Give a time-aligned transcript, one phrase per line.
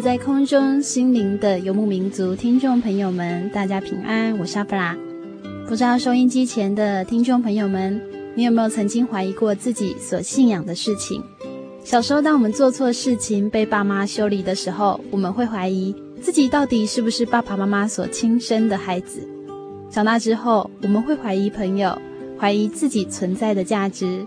[0.00, 4.96] 在空中心灵的游牧民族听众朋友们，大家平安，我是阿布拉。
[5.66, 8.00] 不知道收音机前的听众朋友们，
[8.36, 11.20] 你有没有曾经怀疑过自己所信仰的事情？
[11.82, 19.26] 小时候，当我们做错事情被爸妈修理的时候，我们会怀疑自己到底是不是爸爸妈妈所亲生的孩子。
[19.90, 22.00] 长大之后，我们会怀疑朋友，
[22.38, 24.24] 怀疑自己存在的价值。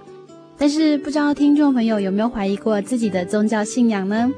[0.57, 4.29] 但是，不知道听众朋友有没有怀疑过自己的宗教信仰呢？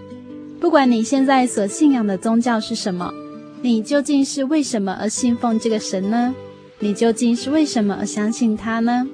[0.63, 3.13] 不管你现在所信仰的宗教是什么，
[3.61, 6.33] 你究竟是为什么而信奉这个神呢？
[6.79, 9.05] 你究竟是为什么而相信他呢？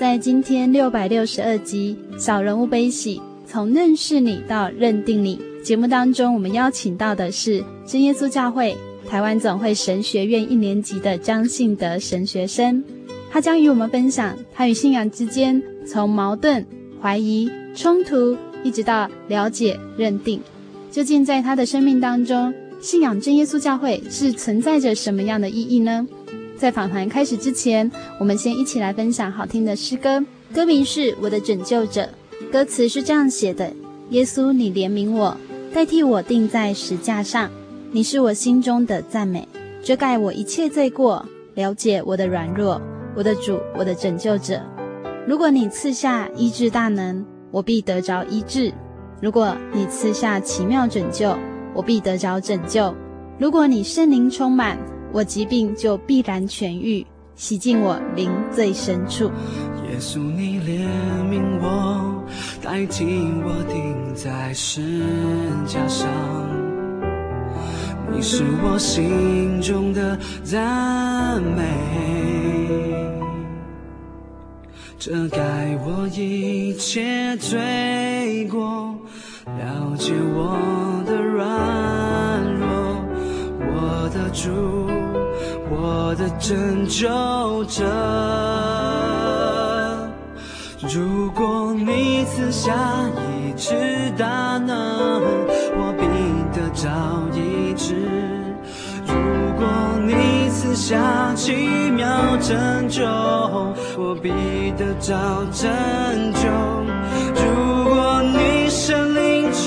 [0.00, 8.74] 在今天六百六十二集《小人物悲喜》，从认识你到认定你节目当中，我们邀请到的是真耶稣教会
[9.06, 12.82] 台湾总会神学院一年级的张信德神学生，
[13.30, 16.66] 他将与我们分享他与信仰之间从矛盾、
[17.02, 18.34] 怀疑、冲突，
[18.64, 20.40] 一直到了解、认定。
[20.96, 26.08] 究竟在他的生命当中，信仰真耶稣教会是存在着什么样的意义呢？
[26.56, 30.24] 在访谈开始之前，我们先一起来分享好听的诗歌，
[30.54, 32.08] 歌名是《我的拯救者》，
[32.50, 33.70] 歌词是这样写的：
[34.08, 35.36] 耶稣，你怜悯我，
[35.70, 37.50] 代替我钉在十架上，
[37.92, 39.46] 你是我心中的赞美，
[39.82, 41.22] 遮盖我一切罪过，
[41.56, 42.80] 了解我的软弱，
[43.14, 44.62] 我的主，我的拯救者。
[45.26, 48.72] 如果你赐下医治大能，我必得着医治。
[49.20, 51.34] 如果你赐下奇妙拯救，
[51.74, 52.94] 我必得着拯救；
[53.38, 54.78] 如果你圣灵充满，
[55.10, 59.24] 我疾病就必然痊愈，洗净我灵最深处。
[59.88, 60.86] 耶稣，你怜
[61.30, 62.22] 悯我，
[62.62, 63.04] 代替
[63.42, 64.82] 我钉在十
[65.66, 66.06] 架上，
[68.12, 71.62] 你是我心中的赞美。
[74.98, 78.96] 遮盖我一切罪过，
[79.54, 80.58] 了解我
[81.06, 81.46] 的软
[82.56, 82.66] 弱，
[83.60, 84.50] 我的主，
[85.70, 87.84] 我的拯救者。
[90.92, 92.74] 如果你赐下
[93.14, 95.22] 医治大能，
[95.76, 96.02] 我必
[96.52, 96.90] 得着
[97.32, 97.94] 医治；
[99.06, 99.14] 如
[99.56, 99.64] 果
[100.04, 103.04] 你赐下奇妙拯救，
[103.96, 104.28] 我必
[104.76, 105.14] 得着
[105.52, 105.70] 拯
[106.34, 106.95] 救。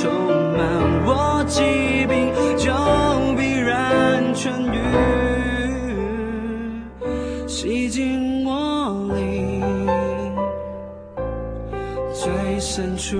[0.01, 0.09] 充
[0.55, 0.59] 满
[1.05, 1.61] 我，疾
[2.07, 2.71] 病就
[3.35, 4.77] 必然痊愈，
[7.45, 9.61] 洗净我灵
[12.13, 13.17] 最深处。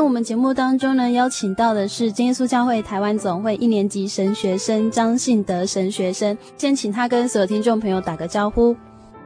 [0.00, 8.74] 天我们节目当中呢，邀请到的是真耶稣教会台湾总会一年级神学生张信德神学生，先请他跟所有听众朋友打个招呼。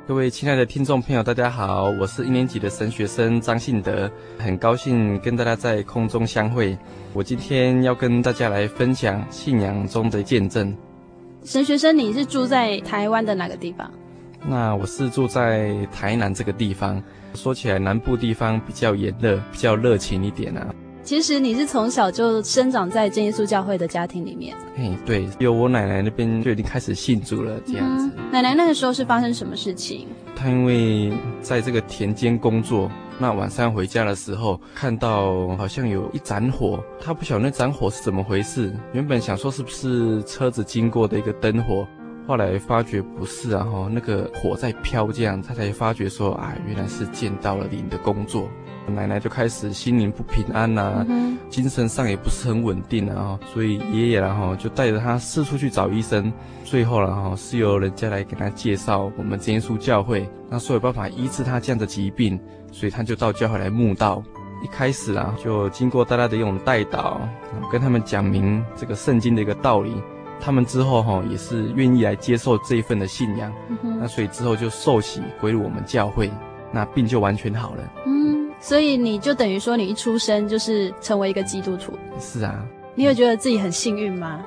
[0.09, 6.77] 各位亲爱的听众朋友，大家好，我是一年级的神学生张信德，很高兴跟大家在空中相会。
[7.13, 10.77] 我今天要跟大家来分享信仰中的见证。
[11.45, 13.89] 神学生，你是住在台湾的哪个地方？
[14.45, 17.01] 那我是住在台南这个地方。
[17.35, 20.67] 说起来，南部地方比较炎热，比较热情一点啊。
[21.03, 24.57] 其实你是从小就生长在真耶稣教会的家庭里面。
[24.75, 28.11] 嘿，对，有我奶奶那边就已经开始信主了，这样子。
[28.17, 30.07] 嗯，奶奶那个时候是发生什么事情？
[30.35, 38.73] 她因为在这个田间工作，那晚上回家的时候，看到好像有一盏火，她不晓得那盏火是怎么回事。
[38.95, 41.87] 原本想说是不是车子经过的一个灯火。
[42.27, 48.49] 后来发觉不是啊，哈，那个火在飘，这样他才发觉说啊，原来是见到了灵的工作。
[48.87, 56.31] 奶奶就开始心灵不平安呐、啊，嗯、精神上也不是很稳定啊，所以爷爷然后就带着他四处去找医生。
[56.65, 62.39] 最后然后是由人家来给他介绍我们真耶稣教会，那说有办法医治他这样的疾病，
[62.73, 64.23] 所以他就到教会来慕道。
[64.63, 67.21] 一开始啊，就经过大家的一种带导，
[67.71, 69.95] 跟他们讲明这个圣经的一个道理。
[70.41, 73.53] 他们之后哈也是愿意来接受这一份的信仰，
[73.83, 76.31] 嗯、那所以之后就受洗归入我们教会，
[76.73, 77.83] 那病就完全好了。
[78.07, 81.93] 嗯，所以你就等于说你一出生就是成为一个基督徒。
[82.19, 82.65] 是啊。
[82.95, 84.41] 你有觉得自己很幸运吗？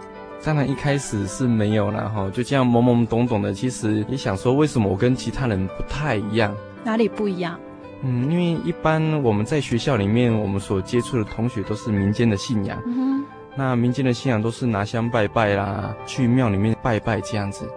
[0.43, 6.55] 当然一开始是没有啦哈，就这样懵懵懂懂的，其实也想说为什么我跟其他人不太一样？
[6.83, 7.59] 哪里不一样？
[8.03, 12.79] 嗯，因为一般我们在学校里面，我们所接触的同学都是民间的信仰。
[12.85, 13.25] 嗯
[13.57, 17.67] 那民间的信仰都是拿香拜拜啦，去庙里面拜拜这样子。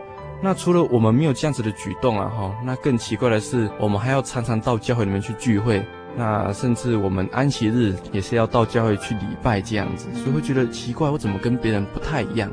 [0.43, 5.85] 那除了我们没有这样子的举动啊，哈，那更奇怪的是，我们还要常常到教会里面去聚会。
[6.17, 12.50] 那甚至我们安息日也是要到教会去礼拜这样子，所以会觉得奇怪，我怎么跟别人不太一样？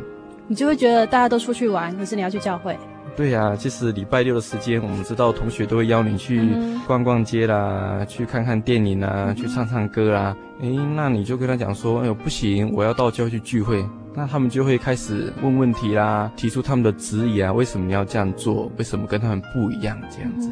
[0.47, 2.77] 你就会觉得大家都出去玩，可是你要去教会。
[3.17, 6.39] 对呀、啊，其实礼拜六的时间，我们知道同学都会邀你去
[6.85, 10.37] 逛逛街啦，去看看电影啊，去唱唱歌啦。
[10.61, 13.83] 诶，那你就跟他讲说，哎呦不行，我要到教会去聚会。
[14.13, 18.71] 那他们就会开始问问题啦，提出他们的质疑啊，为什么你要这样做？
[18.77, 19.99] 为什么跟他们不一样？
[20.11, 20.51] 这样子，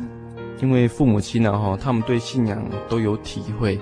[0.59, 2.59] 因为父母亲呢，哈，他们对信仰
[2.89, 3.79] 都有体会，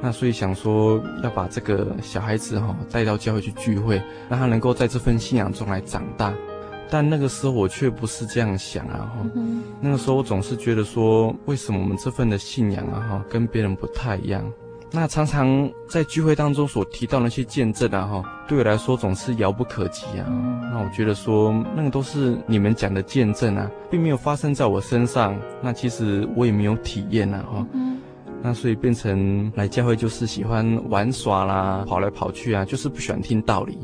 [0.00, 6.32] 那所以想说要把这个小孩子哈带到教会去聚会，让他能够在这份信仰中来长大。
[6.92, 9.10] 但那个时候我却不是这样想啊！
[9.16, 14.44] 哈、嗯，那个时候我总是觉得说，为什么我们这份的信仰啊，哈，跟别人不太一样？
[14.90, 20.26] 那常常在聚会当中所提到那些见证啊，哈，对我来说总是遥不可及啊。
[20.28, 25.34] 嗯、那我觉得说，那个都是你们讲的见证啊，并没有发生在我身上。
[25.62, 27.96] 那其实我也没有体验啊，哈、嗯。
[28.42, 33.78] 那所以变成来教会就是喜欢玩耍啦，跑来跑去啊，就是不喜欢听道理。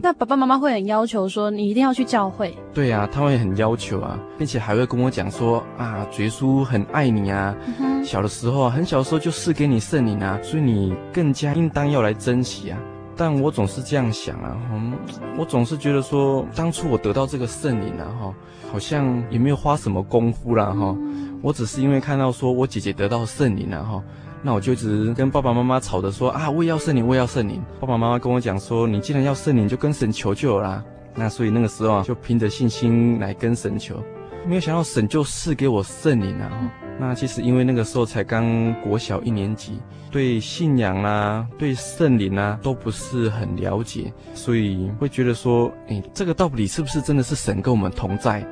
[0.00, 2.56] 那爸爸妈妈会很要求说，你一定要去教会。
[2.72, 12.78] 对啊，他会很要求啊，并且还会跟我讲说啊，主耶稣很爱你啊，嗯、小的时候很小的时候就赐给你圣灵啊，所以你更加应当要来珍惜啊。
[13.16, 14.92] 但我总是这样想啊，嗯，
[15.38, 18.34] 我总是觉得说，当初我得到这个圣灵啊，哈，
[18.72, 24.02] 好像也没有花什么功夫啦，哈，嗯、我只是因为看到说我姐姐得到圣灵了，哈。
[24.46, 27.62] 那我就一直跟爸爸妈妈吵着说啊，我也要圣灵，我也要圣灵。
[27.80, 30.84] 爸爸妈妈跟我讲说，你既然要圣灵，就跟神求救啦。
[31.14, 34.02] 那所以那个时候啊，就凭着信心来跟神求，
[34.46, 36.70] 没有想到神就赐给我圣灵啊。
[36.98, 48.46] 那其实因为那个时候才刚国小一年级，对信仰啊，对圣灵啊都不是很了解，所以会觉得说，哎，这个到底是不是真的是神跟我们同在？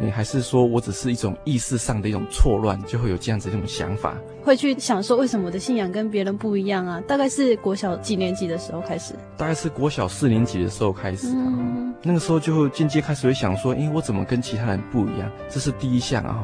[0.00, 7.00] 你还是说我只是一种意识上的一种错乱，就会有这样子一种想法，会去想说为什么我的信仰跟别人不一样啊？
[7.06, 9.14] 大概是国小几年级的时候开始？
[9.36, 11.34] 大概是国小四年级的时候开始啊。
[11.36, 15.30] 嗯、那个时候就会渐渐开始会想说，诶，我怎么跟其他人不一样？
[15.48, 16.42] 这是第一项啊。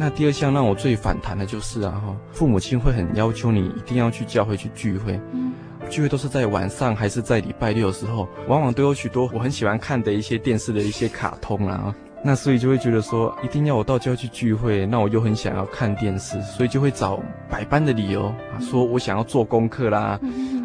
[0.00, 5.20] 那第二项让我最反弹的就是啊哈，父母亲会很要求你一定要去教会去聚会，
[5.90, 11.94] 聚会都是在晚上还是在礼拜六的时候，往往都有许多我很喜欢看的一些电视的一些卡通啊。
[12.22, 20.20] 那所以就会觉得说，一定要我到教会去聚会，那我又很想要看电视，所以就会找百般的理由啊，说我想要做功课啦，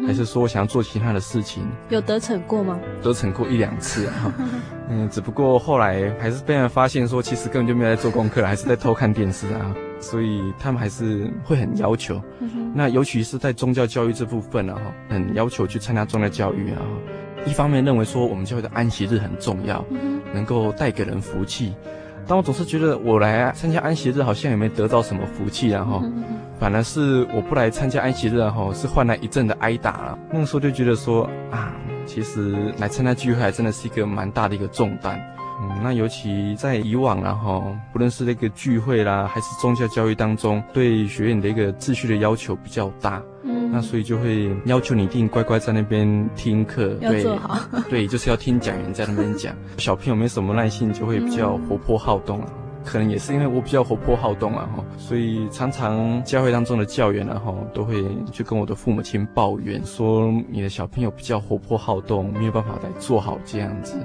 [0.06, 1.66] 还是说我想要做其他的事情。
[1.88, 2.78] 有得逞过吗？
[3.02, 4.34] 得逞过一两次啊，
[4.90, 12.20] 嗯，只不过后来还是被人发现说，其实根本就没有在做功课，还是在偷看电视啊，所以他们还是会很要求。
[12.40, 14.76] 嗯、那尤其是在宗教教育这部分啊，
[15.08, 16.82] 很要求去参加宗教教育啊。
[17.46, 19.84] 一方面认为说我们教会的安息日很重要，
[20.34, 21.72] 能够带给人福气；
[22.26, 26.02] 但我总是觉得我来参加安息日好像也没得到什么福气，然后
[26.58, 30.18] 反而是我不来参加安息日，然后是换来一阵的挨打了。
[30.30, 31.72] 那个时候就觉得说啊，
[32.06, 35.20] 其实来参加聚会还真的是一个蛮大的一个重担。
[35.58, 43.22] 嗯，那尤其在以往，然后不论是那个聚会啦，还是宗教教育当中，对学员的一个秩序的要求比较大。
[43.42, 47.58] 嗯，那所以就会要求你一定乖乖在那边听课，要做好。
[47.88, 49.54] 对，就是要听讲员在那边讲。
[49.78, 52.48] 小朋友没什么耐性，就会比较活泼好动啊。
[52.86, 63.98] 可能也是因为我比较活泼好动啊，哈，所以常常教会当中的教员，然后都会去跟我的父母亲抱怨，说你的小朋友比较活泼好动，没有办法来做好这样子。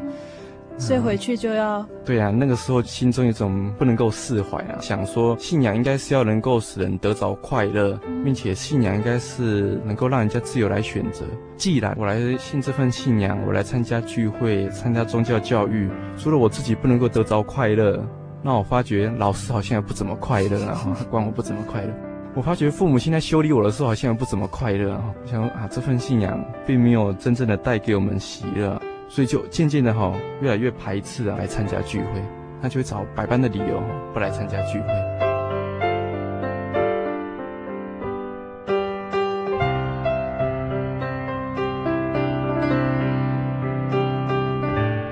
[0.77, 11.23] 所以回去就要、嗯、对啊，那个时候心中有一种不能够释怀啊，想说信仰应该是要能够使人得着快乐，并且信仰应该是能够让人家自由来选择。
[11.55, 18.03] 既然我来信这份信仰，我来参加聚会、参加宗教教育，除了我自己不能够得着快乐，
[18.41, 21.93] 那我发觉老师好像也不怎么快乐啊，管我不怎么快乐。
[22.33, 28.81] 我发觉父母亲在修理我的时候好像也不怎么快乐啊，我想啊，这份信仰并没有真正的带给我们喜乐。
[29.09, 32.23] 所以就渐渐的哈，越来越排斥啊，来参加聚会，
[32.61, 33.83] 那就会找百般的理由
[34.13, 35.30] 不来参加聚会。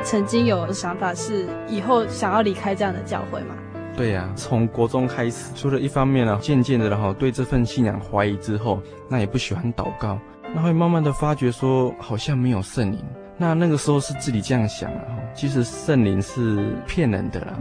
[0.10, 3.54] 曾经有想法是以后想要离开这样的教会吗？
[3.96, 10.18] 对呀、啊，从国中开始，除了一方面呢，渐渐的然后对这份信仰怀疑之后，那也不喜欢祷告，
[10.56, 12.98] 那会慢慢的发觉说，好像没有圣灵。
[13.38, 17.54] 那那个时候是自己这样想了哈，其实圣灵是骗人的啦，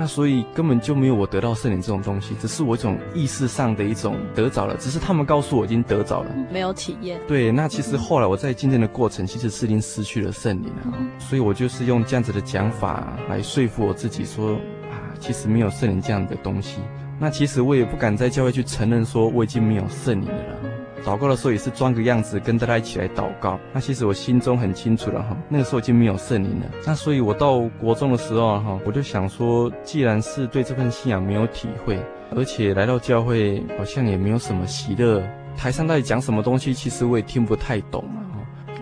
[0.00, 7.20] 那所以根本就没有我得到圣灵这种东西，只是我一种意识上的一种得着了，只是他们告诉我已经得着了，没有体验。
[7.26, 14.52] 对，那其实后来我在渐渐的过程，其实是已经失去了圣灵了，所以我就是用这样子的讲法来说服我自己说
[14.88, 16.78] 啊，其实没有圣灵这样的东西。
[17.18, 20.77] 那其实我也不敢在教会去承认说我已经没有圣灵了。
[21.04, 23.58] 祷告的时候也是装个样子，跟大家一起来祷告。
[23.72, 26.66] 那其实我心中很清楚了哈，那个时候已经没有圣灵了。
[26.86, 31.98] 那所以我到国中的时候哈，我就想说，既然是对这份信仰没有体会，
[32.36, 35.22] 而且来到教会好像也没有什么喜乐，
[35.56, 38.04] 台上到底讲什么东西，其实我也听不太懂。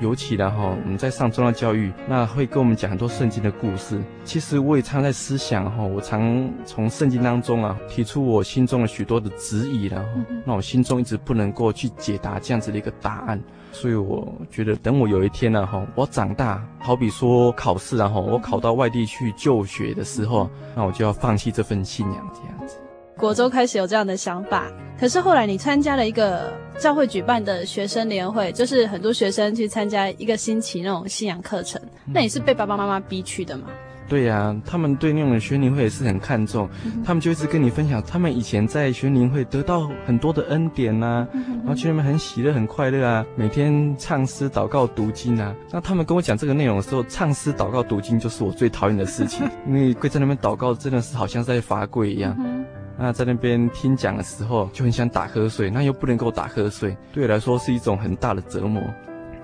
[0.00, 4.00] 尤其然后，我们在上宗教教育，那会跟我们讲很多圣经的故事。
[4.24, 10.08] 其实我也常在思想哈，我常从圣经当中啊提出我心中的许多的质疑，然后
[10.44, 13.40] 那我心中一直不能够去解答这样子的一个答案。
[13.72, 22.76] 所以我觉得，等我有一天呢哈，我长大，好比说考试然后我考到外地去就学的时候，那我就要放弃这份信仰这样子。
[23.16, 24.70] 国中开始有这样的想法，
[25.00, 31.80] 可是后来你参加了一个教会举办的学生联会，就是很多学生去参加一个星期那种信仰课程。
[32.04, 33.68] 那你是被爸爸妈妈逼去的吗？
[34.06, 45.52] 对呀、啊，他们对那种学灵会也是很看重，嗯、他们就一直跟你分享他们以前在学灵会得到很多的恩典呐、啊，嗯、然后去那边很喜乐、很快乐啊，每天唱诗、祷告、读经啊。
[45.72, 52.36] 那他们跟我讲这个内容的时候，唱诗、祷告、读经就是我最讨厌的事情， 因为跪在那边祷告真的是好像在罚跪一样。
[52.38, 52.64] 嗯
[52.98, 58.82] 那在那边听讲的时候就很想打瞌睡，那又不能够打瞌睡，对我来说是一种很大的折磨。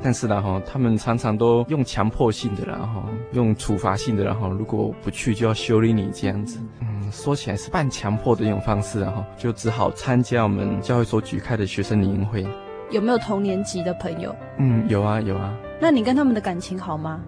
[0.04, 6.58] 但是呢，哈，他们常常都用强迫性的，然后用处罚性的，然后如果不去就要修理你这样子。
[6.80, 12.44] 嗯，说起来是半强迫的一种方式，然后就只好参加我们教会所举开的学生灵会。
[12.90, 14.34] 有没有同年级的朋友？
[14.58, 15.54] 嗯，有啊，有啊。
[15.82, 17.20] 那你跟他们的感情好吗？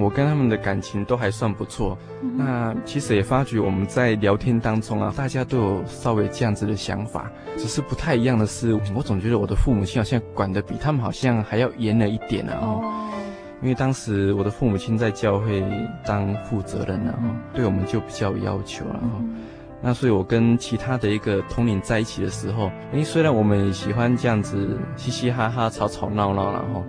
[0.00, 1.96] 我跟他们的感情都还算不错。
[2.22, 12.58] 嗯、那其实也发觉我们在聊天当中啊，大家都有稍微这样子的想法，只是不太一样的是，我总觉得我的父母亲好像管得比他们好像还要严了一点啊。
[12.60, 12.82] 哦。
[13.62, 15.64] 因为当时我的父母亲在教会
[16.04, 18.98] 当负责人啊，嗯、对我们就比较有要求了。
[19.04, 19.36] 嗯、
[19.80, 26.84] 那所以我跟其他的一个同龄在一起的时候，诶，虽然我们也喜欢这样子嘻嘻哈哈、吵吵闹闹，然后。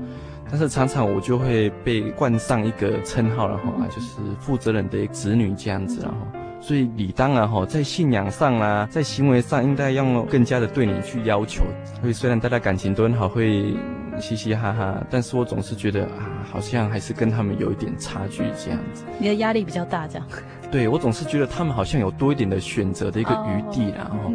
[0.52, 6.18] 但是常常我就会被冠上一个称号然后啊，就是负责人的子女这样子然后，
[6.60, 11.64] 所以理当啊哈，在信仰上啊，在行为上应该要更加的对你去要求。
[12.02, 13.74] 所以虽然大家感情都很好，会
[14.20, 19.06] 嘻嘻哈哈，但是我总是觉得啊，好像还是跟他们有一点差距这样子。
[19.20, 20.28] 你的压力比较大，这样。
[20.70, 24.32] 对，我总是觉得他们好像有多一点的选择的一个余地，然后，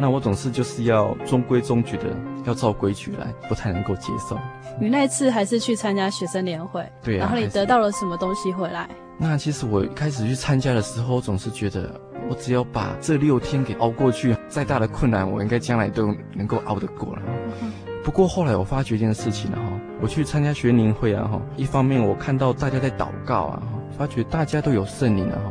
[0.00, 2.04] 那我总是就是要中规中矩的，
[2.44, 4.38] 要照规矩来，不太能够接受。
[4.80, 8.88] 你那次还是去参加学生联会，对啊，然后你得到了什么东西回来？
[9.18, 12.00] 那其实我一开始去参加的时候，我总是觉得
[12.30, 17.22] 我只要把这六天给熬过去，再大的困难，我应该将来都能够熬得过了。
[17.60, 17.72] 嗯、
[18.04, 19.64] 不过后来我发觉一件事情了哈，
[20.00, 23.62] 我去参加学灵会啊哈，一方面我看到大家在祷告啊，
[23.98, 25.50] 发觉大家都有圣灵了哈。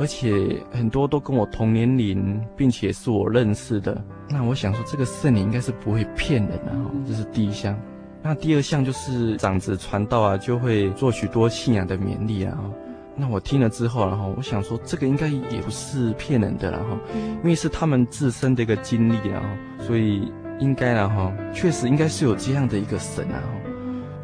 [0.00, 4.02] 而且很多都跟我同年龄，并且是我认识的。
[4.30, 7.78] 那我想说，这个圣灵应该是不会骗人的哈，这是第一项。
[8.22, 12.58] 那第二项就是长子传道啊，就会做许多信仰的勉励啊。
[13.14, 19.48] 那我听了之后，然后我想说，这个应该也不是骗人的，然后因为是他们自身的一个经历，然后
[19.84, 23.42] 所以应该然后确实应该是有这样的一个神啊。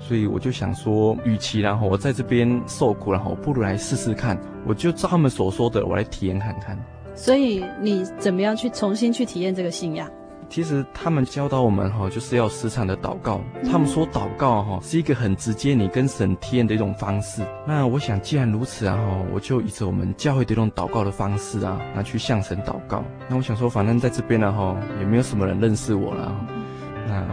[0.06, 6.78] 所以我就想说，与其然后我在这边受苦，然后不如来试试看，我就照他们所说的，我来体验看看。
[7.16, 10.08] 所以你怎么样去重新去体验这个信仰？
[10.48, 13.40] 其实他们教导我们哈，就是要时常的祷告。
[13.68, 17.42] 他们说祷告哈是一个很直接你跟神体验的一种方式。
[17.66, 23.02] 那我想既然如此啊哈，我就以着我们教会的这种祷告的方式啊，那去向神祷告。
[23.28, 26.46] 那我想说，反正在这边呢哈，也没有什么人认识我了。
[27.08, 27.26] 那。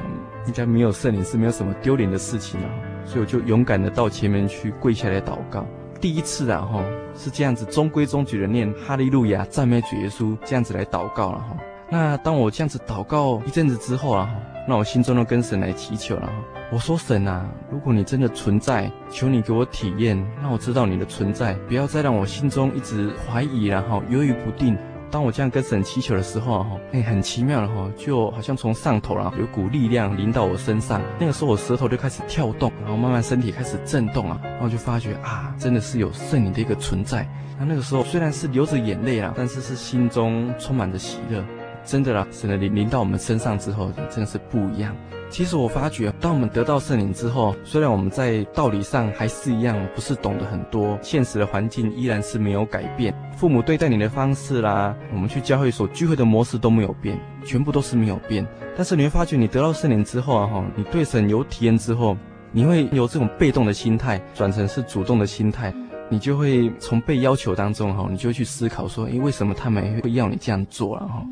[0.47, 2.67] 应该没有圣灵是没有什么丢脸的事情啊，
[3.05, 5.65] 所以我就勇敢的到前面去跪下来祷告。
[6.01, 6.83] 第一次啊哈
[7.15, 11.57] 是这样子中规中矩的念哈利路亚赞美主耶稣这样子来祷告了哈。
[11.89, 14.29] 那当我这样子祷告一阵子之后啊，
[14.67, 16.29] 那我心中都跟神来祈求了。
[16.71, 24.75] 我说神啊，如果你真的存在，求你给我体验，让我知道你的存在，不要再让我心中一直怀疑然后犹豫不定。
[25.13, 30.99] 当我这样跟神祈求的时候，哈，哎，很奇妙的哈，就好像从上头，啊有股力量临到我身上。
[31.19, 37.29] 那个时候，我舌头就开始跳动，然后慢慢身体开始震动啊，然后就发觉啊，真的是有圣灵的一个存在。
[37.59, 41.45] 那那个时候虽然是流着眼泪啊，但是是心中充满着喜乐。
[41.85, 44.95] 真的啦，神的灵临到我们身上之后，真的是不一样。
[45.33, 58.47] 其实我发觉，当我们得到圣灵之后，虽然我们在道理上还是一样，不是懂得很多，现实的环境依然是没有改变，父母对待你的方式啦，我们去教会所聚会的模式都没有变，全部都是没有变。
[58.77, 62.15] 但是你会发觉，你得到圣灵之后啊，哈，你对神有体验之后，
[62.51, 65.73] 你会由这种被动的心态转成是主动的心态，
[66.09, 71.25] 你就会从被要求当中哈，你就会去思考说，诶，为什么他们会要你这样做了哈？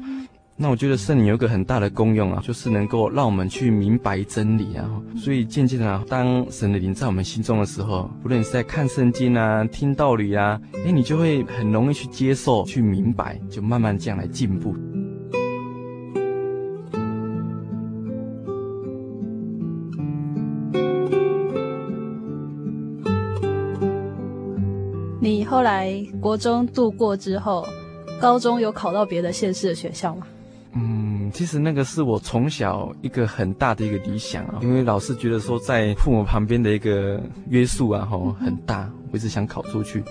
[0.64, 4.88] 那我觉得圣灵有一个很大的功用啊，就是能够让我们去明白真理啊。
[5.18, 14.76] 所以渐渐的啊，当神的灵在我们心中的时候，不论你是在看圣经啊、听道理啊，哎，你就会很容易去接受、去明白，就慢慢这样来进步。
[25.20, 27.68] 你后来国中度过之后，
[28.22, 30.28] 高中有考到别的县市的学校吗？
[31.34, 40.04] 其实那个是我从小一个很大的一个理想啊，因为老是觉得说在父母旁边的一个约束啊，吼很大，我一直想考出去，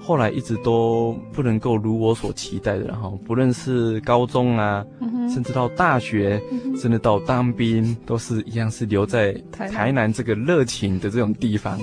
[0.00, 4.84] 后来一直都不能够如我所期待的，然后不论是高中啊，
[5.32, 6.40] 甚至到大学，
[6.76, 10.12] 甚至到当兵，都是一样是留在台南。
[10.12, 11.78] 这个热情的这种地方。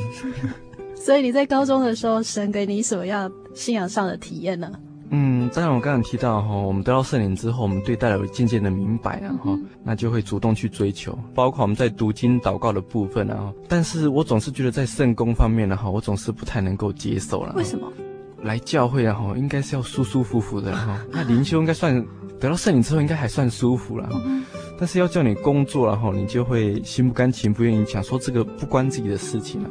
[0.96, 4.72] 所以你在高中的时候，神给你什么样信仰上的体验呢？
[5.13, 17.54] 嗯，当然我刚刚提到哈，我们得到圣灵之后，我们对待了渐渐的明白，然后那就会主动去追求，包括我们在读经祷告的部分，然后，但是我总是觉得在圣功方面呢，哈，我总是不太能够接受了。
[17.58, 17.91] 为什么？
[18.41, 21.93] 来教会然后应该是要舒舒服服的，哈，那灵修应该算
[22.39, 24.10] 得到圣灵之后应该还算舒服了，
[24.82, 29.70] 但是要叫你工作然后你就会心不甘情不愿意，想说这个不关自己的事情啊。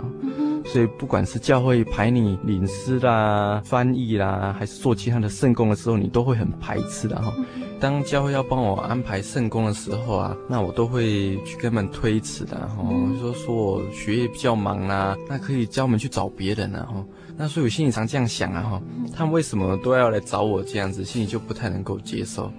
[0.64, 7.35] 所以不管是教会排你领诗啦、翻译啦，还是做其他的圣工的时候，你都会很排斥的哈。
[7.81, 12.77] 当教会要帮我安排圣工的时候啊，那我都会去跟他们推辞的哈，
[13.18, 17.05] 说说我学业比较忙啦，那可以叫我们去找别人啊哈。
[17.37, 22.53] 那所以我心里常这样想啊哈，他们为什么都要来找我这样子，心里就不太能够接受。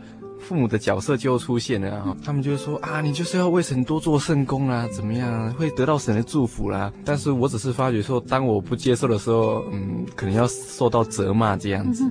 [0.52, 6.92] 父母的角色就出现了啊，他们就会说啊，你就是要为神多做圣功啦，怎么样会得到神的祝福啦？
[7.06, 12.04] 但是我只是发觉说，当我不接受的时候，嗯，可能要受到责骂这样子。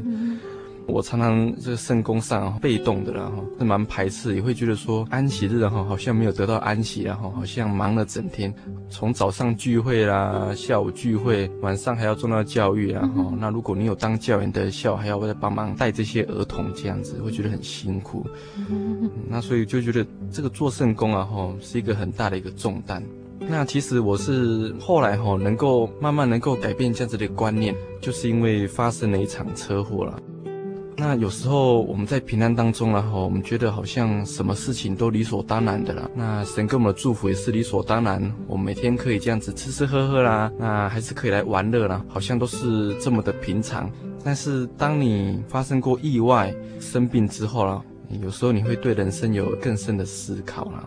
[0.90, 8.52] 我常常这个圣工上被动的，然后是蛮排斥，也会觉得说安息日然后好像没有得到安息，然后好像忙了整天，
[8.88, 18.26] 从早上聚会啦，下午聚会，晚上还要重要教育，然后那如果你有当教员的校，还要再帮忙带这些儿童这样子，会觉得很辛苦。
[18.68, 23.02] 嗯，那所以就觉得这个做圣工啊，哈，是一个很大的一个重担。
[23.48, 30.20] 那其实我是后来哈，能够慢慢能够改变这样子的观念，就是因为发生了一场车祸了。
[31.00, 36.10] 那有时候我们在平安当中，然后我们觉得好像什么事情都理所当然的了。
[36.14, 43.90] 那神给我们的祝福也是理所当然，我们每天可以这样子吃吃喝喝啦，那还是可以来玩乐啦，好像都是这么的平常。
[44.22, 47.82] 但是当你发生过意外、生病之后啦，
[48.22, 50.86] 有时候你会对人生有更深的思考啦。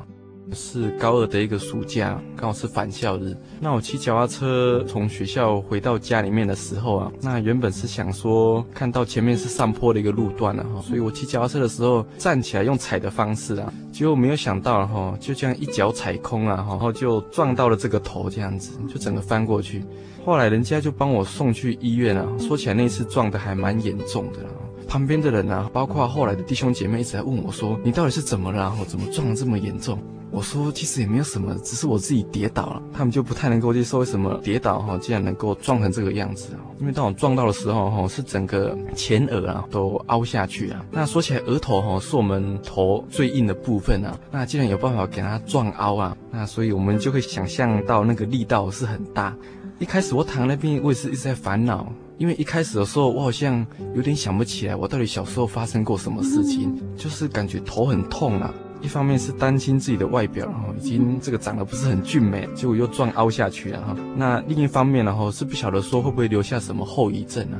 [0.51, 3.35] 是高二的一个暑假，刚好是返校日。
[3.59, 19.83] 那我骑脚踏车从学校回到家里面的时候啊，那原本是想说看到前面是上坡的一个路段了哈，所以我骑脚踏车的时候站起来用踩的方式啊，结果没有想到哈，就这样一脚踩空了，然后就撞到了这个头，这样子就整个翻过去。
[20.25, 24.39] 后来人家就帮我送去医院啊，说起来那次撞的还蛮严重的。
[24.87, 28.59] 旁边的人啊，包括后来的弟兄姐妹一直在问我说：“你到底是怎么了？
[28.59, 29.97] 然后怎么撞得这么严重？”
[30.33, 36.59] 我说：“其实也没有什么，只是我自己跌倒了。”他们就不太能够接受为什么跌倒哈，竟然能够撞成这个样子啊？
[36.79, 40.83] 因为当我撞到的时候哈，是整个前额啊都凹下去啊。
[40.89, 44.17] 那说起来，额头哈是我们头最硬的部分啊。
[44.31, 49.35] 那既然有办法给它撞凹啊，那所以我们就会想象到那个力道是很大。
[49.77, 51.87] 一开始我躺那边，我也是一直在烦恼。
[52.19, 53.65] 因为一开始的时候，我好像
[53.95, 58.53] 有点想不起来，我到底小时候发生过什么事情，就是感觉头很痛啊。
[58.83, 63.95] 一方面是担心自己的外表，然后已经这个长得不是很俊美，结果又撞凹下去了哈。
[64.15, 67.57] 那另一方面，然后是不晓得说会不会留下什么后遗症啊，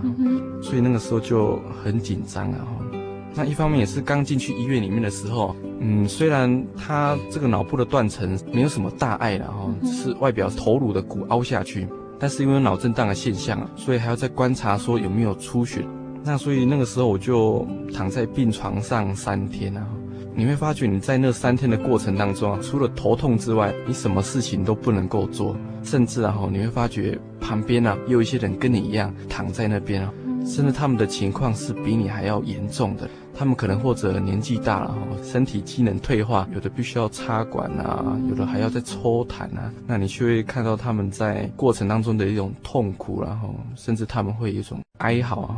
[0.62, 2.68] 所以那个时候就很紧张啊。
[3.34, 11.88] 那一方面也是刚进去医院里面的时候，嗯，虽然他这个脑部的断层没有什么大碍了哈，只是外表头颅的骨凹下去。
[12.20, 15.86] 但是因为脑震荡的现象，所以还要再观察说有没有出血。
[16.24, 19.88] 那所以那个时候我就躺在病床上三天啊。
[20.36, 30.12] 你会发觉你在那三天的过程当中啊，除了头痛之外，你什么事情都不能够做，甚至啊，你会发觉旁边啊，有一些人跟你一样躺在那边啊。
[30.46, 45.56] 甚至他们的情况是比你还要严重的，他们可能或者年纪大了哈，身体机能退化，有的必须要插管啊，有的还要再抽痰啊，那你就会看到他们在过程当中的一种痛苦，然后甚至他们会有一种哀嚎啊。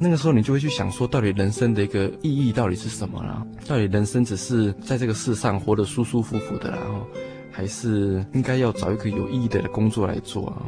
[0.00, 3.46] 那个时候你就会去想说，到底人生的一个意义到底是什么了？
[3.66, 7.06] 到底人生只是在这个世上活得舒舒服服的，然后
[7.50, 10.62] 还是应该要找一个有意义的工作来做啊？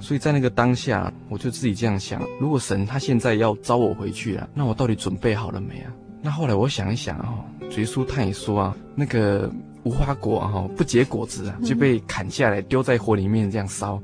[0.00, 5.90] 所以在那个当下，我就自己这样想：如果神他现在要召我回去了，那我到底准备好了没啊？
[6.20, 7.44] 那后来我想一想啊，
[7.76, 9.50] 耶稣他也说啊，那个
[9.84, 14.02] 无花果啊，不结果子啊，就被砍下来丢在火里面这样烧。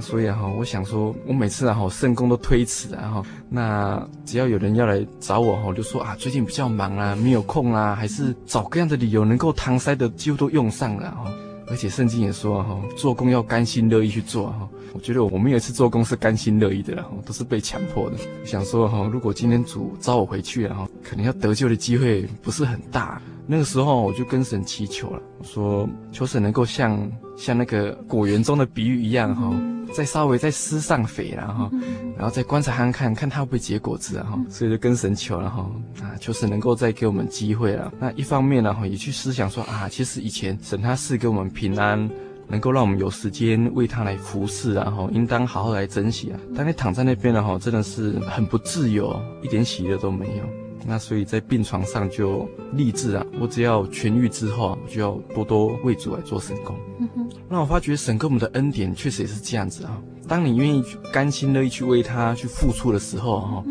[0.00, 11.32] 所以啊，我想说，我每次啊，圣工都推辞啊，哈，那只要有人要来找我哈，我就说啊，最近比较忙啊，没有空啊，还是找各样的理由，能够搪塞的几乎都用上了哈。
[11.70, 14.66] 而且圣经也说哈，做工要甘心乐意去做哈。
[14.94, 18.16] 我觉得我没有一次做工是甘心乐意的，然后都是被强迫的。
[18.42, 23.20] 想说哈，如果今天主召我回去了哈，可能要得救的机会不是很大。
[23.46, 26.98] 那个时候我就跟神祈求了，我说求神能够像
[27.36, 29.52] 像那个果园中的比喻一样哈。
[29.94, 31.70] 再稍微再施上肥，然后，
[32.16, 35.70] 然后再观察看看，看它会不会结果子，然后，所以就跟神求然后，
[36.00, 37.92] 啊，求神能够再给我们机会了。
[37.98, 42.08] 那一方面呢，哈，也去思想说啊，其实以前神他是给我们平安，
[42.46, 46.38] 能够让我们有时间为他来服侍，然后应当好好来珍惜啊。
[46.56, 50.67] 当你躺在那边的话，真的是很不自由，一点喜乐都没有。
[50.86, 56.76] 那所以在病床上就立志啊，我只要痊愈之后啊，我就要多多为主来做神工。
[56.98, 60.00] 嗯哼，那我发觉神给我们的恩典确实也是这样子啊。
[60.26, 63.64] 当你愿意去甘心乐意去为他去付出的时候哈，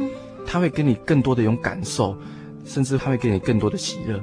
[0.46, 2.17] 他会给你更多的一种感受，
[2.65, 4.20] 甚至他会给你更多的喜乐。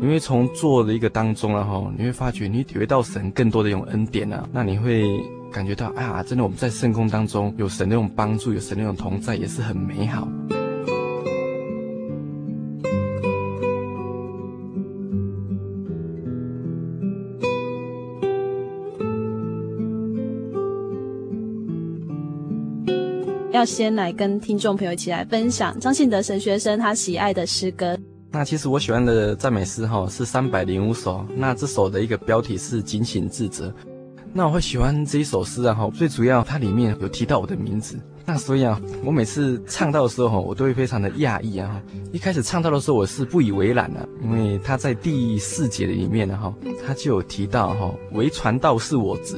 [0.00, 5.20] 因为从做的一个当中然后，你会发觉你体会到神更多的一种恩典啊，那你会
[5.50, 10.28] 感觉到啊，真的我们在圣工当中有神那种帮助，有神那种同在，也是很美好。
[23.58, 27.98] 要先来跟听众朋友一起来分享张信德神学生他喜爱的诗歌。
[28.30, 31.26] 那其实我喜欢的赞美诗哈是三百零五首。
[31.36, 33.74] 那这首的一个标题是警醒自责。
[34.32, 37.98] 那我会喜欢这一首诗啊哈，最主要它里面有提到我的名字。
[38.24, 41.82] 那所以啊，我每次唱到的时候哈，我都会非常的讶异啊。
[42.12, 46.54] 一开始唱到的时候我是不以为然的，因为他在第四节的里面呢哈，
[46.86, 49.34] 他就有提到哈，唯传道是我职，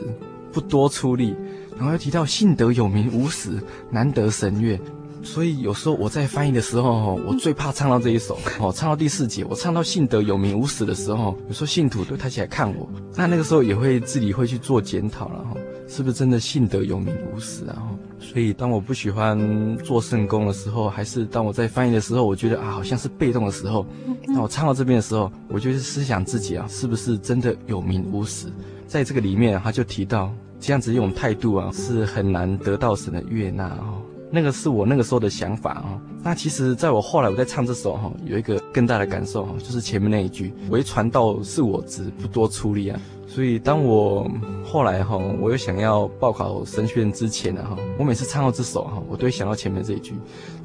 [0.52, 1.34] 不多出力。
[1.80, 3.58] 然后又提到信德有名无实，
[3.90, 4.78] 难得神悦，
[5.22, 15.56] 所以有时候我在翻译的时候，我最怕唱到这一首哦，唱到第四节，我唱到信德有名无实的时候，有时候信徒都抬起来看我，那那个时候也会自己会去做检讨了哈，
[15.88, 17.80] 是不是真的信德有名无实啊？
[18.20, 23.86] 所以当我不喜欢做圣工的时候，还是当我在翻译的时候，我觉得啊好像是被动的时候，
[24.26, 28.48] 那我唱到这边的时候，我就是思想自己啊，是不是真的有名无实？
[28.86, 30.30] 在这个里面他就提到。
[30.60, 34.02] 这样子一种态度啊，是很难得到神的悦纳哦。
[34.30, 35.98] 那个是我那个时候的想法哦。
[36.22, 43.00] 那其实在我后来我在唱这首哈，有一个更大的感受哈，就是前面那一句“为传道是我职，不多出力”啊。
[43.32, 44.28] 所以当我
[44.64, 50.14] 后来哈，我又想要报考神学院之前呢哈，我每次唱到这首哈，我都会想到前面这一句，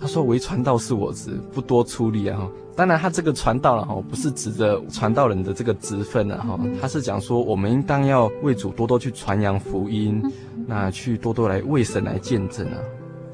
[0.01, 2.49] 他说“唯传道是我职，不多出力”啊哈。
[2.75, 10.19] 当然，他这个传道了哈，不是指着传道人的这个职分了哈，他是讲说我们应当要为主多多去传扬福音，
[10.65, 12.77] 那去多多来为神来见证啊。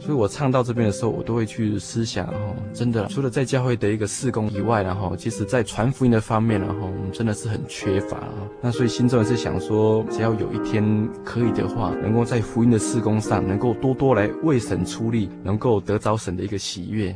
[0.02, 8.34] 所以我唱到这边的时候，我都会去思想哦，真的，除了在教会的一个事工以外，然后其实在传福音的方面，然后我们真的是很缺乏啊。
[8.62, 17.16] 那所以心中也是想说，只要有一天可以的话，能够在福音的事工上，能够多多来为神出力，能够得着神的一个喜悦。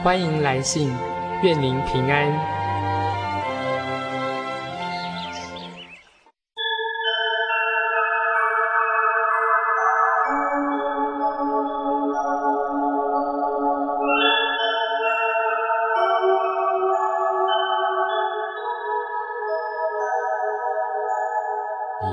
[0.00, 0.90] 欢迎来信，
[1.42, 2.32] 愿您平安。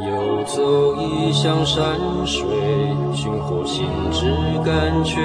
[0.02, 2.46] 游走异乡山水，
[3.14, 4.34] 寻获心之
[4.66, 5.24] 甘泉，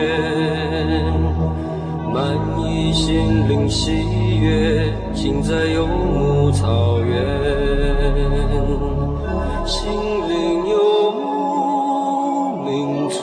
[2.13, 3.93] 满溢心灵喜
[4.41, 7.17] 悦，尽在游牧草原。
[9.65, 9.91] 心
[10.29, 10.77] 灵游
[11.13, 13.21] 牧民族，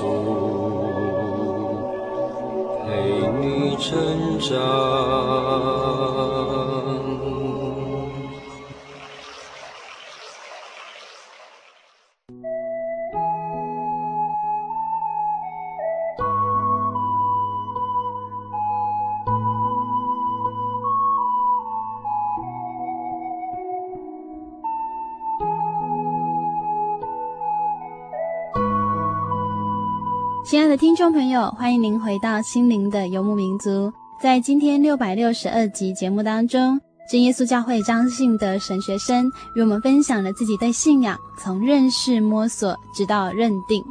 [2.85, 2.87] 陪
[3.41, 4.55] 你成长。
[30.77, 33.91] 听众朋友，欢迎您回到心灵的游牧民族。
[34.21, 43.83] 在今天六百六十二集节目当中，真耶稣教会张信德神学生与我们分享了自己对信仰从认识摸索直到认定。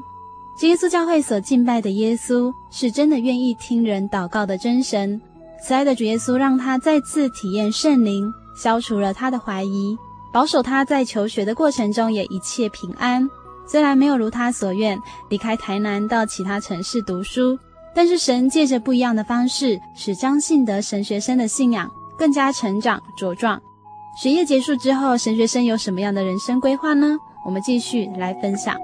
[0.61, 5.21] 真耶稣教会所敬拜的耶稣是真的愿意听人祷告的真神。
[5.61, 9.99] 慈爱的主耶稣让他再次体验圣灵，消除了他的怀疑，
[10.33, 13.29] 保守他在求学的过程中也一切平安。
[13.67, 14.99] 虽然没有如他所愿
[15.29, 17.59] 离开台南到其他城市读书，
[17.95, 23.61] 但是神借着不一样的方式，使张信德神学生的信仰更加成长茁壮。
[24.23, 27.17] 学业结束之后，神学生有什么样的人生规划呢？
[27.45, 28.75] 我们继续来分享。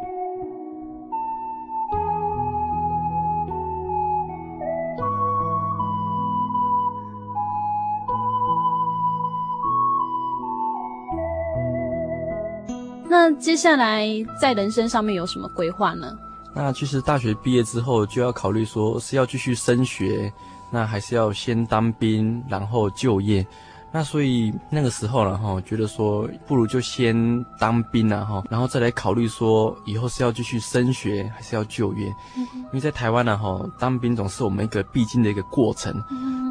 [13.22, 14.04] 那接下来
[14.37, 16.18] 在人生上面有什么规划呢？
[16.52, 20.32] 那其实大学毕业之后就要考虑说是要继续升学，
[20.72, 23.46] 那还是要先当兵然后就业。
[23.92, 27.14] 那所以那个时候然后觉得说不如就先
[27.61, 32.06] 当兵然后然后再来考虑说以后是要继续升学还是要就业。
[32.37, 35.94] 因为在台湾呢哈当兵总是我们一个必经的一个过程。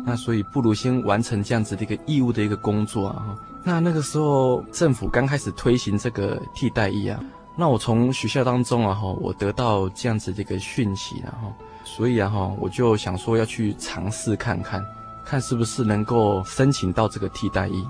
[0.05, 3.35] 那所以不如先完成这样子的一个义务的一个工作啊哈。
[3.63, 7.19] 那那个时候，政府刚开始推行这个替代役啊，
[7.55, 14.83] 那我从学校当中啊哈，我得到这样子的一个讯息，然后，所以啊哈，我就想说要去尝试看看，
[15.23, 17.87] 看是不是能够申请到这个替代役。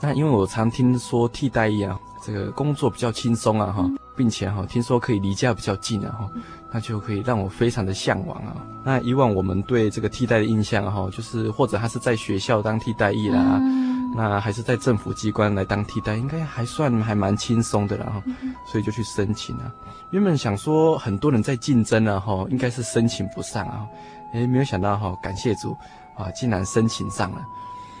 [0.00, 6.30] 那因为我常听说替代役啊，这个工作比较轻松啊哈，并且哈，听说可以离家比较近啊哈，
[6.72, 8.56] 那就可以让我非常的向往啊。
[8.84, 13.60] 那以往我们对这个替代的印象哈，就是或者他是在学校当替代役啦。
[14.14, 18.22] 那还是在政府机关来当替代，应该还算还蛮轻松的了哈，
[18.66, 19.72] 所以就去申请啊。
[20.10, 23.86] 原本想说很多人在竞争啊哈，应该是申请不上啊，
[24.34, 25.74] 诶，没有想到哈，感谢主
[26.14, 27.40] 啊，竟然申请上了。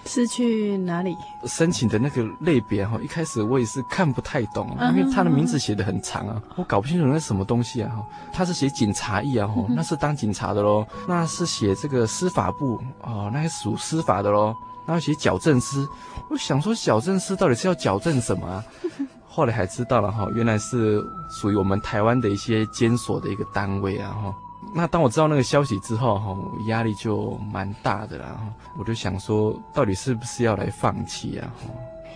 [0.04, 1.16] 是去哪里？
[1.44, 8.04] 申请的那个类别哈，一开始我也是看不太懂，因为他的名字写的很长啊，我搞不清楚那是什么东西啊哈。
[8.32, 10.86] 他是写警察役啊哈，那是当警察的喽。
[11.06, 14.54] 那是写这个司法部哦，那是属司法的喽。
[14.84, 15.86] 然后写矫正师，
[16.28, 18.64] 我想说矫正师到底是要矫正什么啊？
[19.28, 24.34] 后来还知道了哈，原来是属于我们台湾的一些监所的一个单位啊哈。
[24.74, 28.40] 那当我知道那个消息之后哈，压力就蛮大的啦。
[28.78, 31.50] 我就想说，到底是不是要来放弃啊？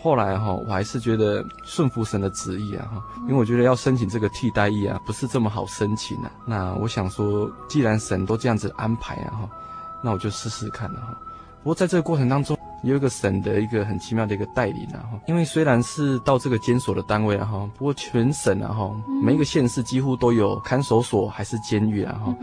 [0.03, 6.31] 后来哈，我还是觉得顺服神的旨意啊哈，因为我觉得要申请这个替代役啊，不是这么好申请啊。
[6.47, 9.51] 那我想说，既然神都这样子安排啊哈，
[10.03, 11.17] 那我就试试看了哈。
[11.67, 22.37] 不过在这个过程当中，有一个省的一个很奇妙的一个带领啊哈，因为虽然是到这个监所的单位啊哈，不过全省啊哈，每一个县市几乎都有看守所还是监狱啊哈，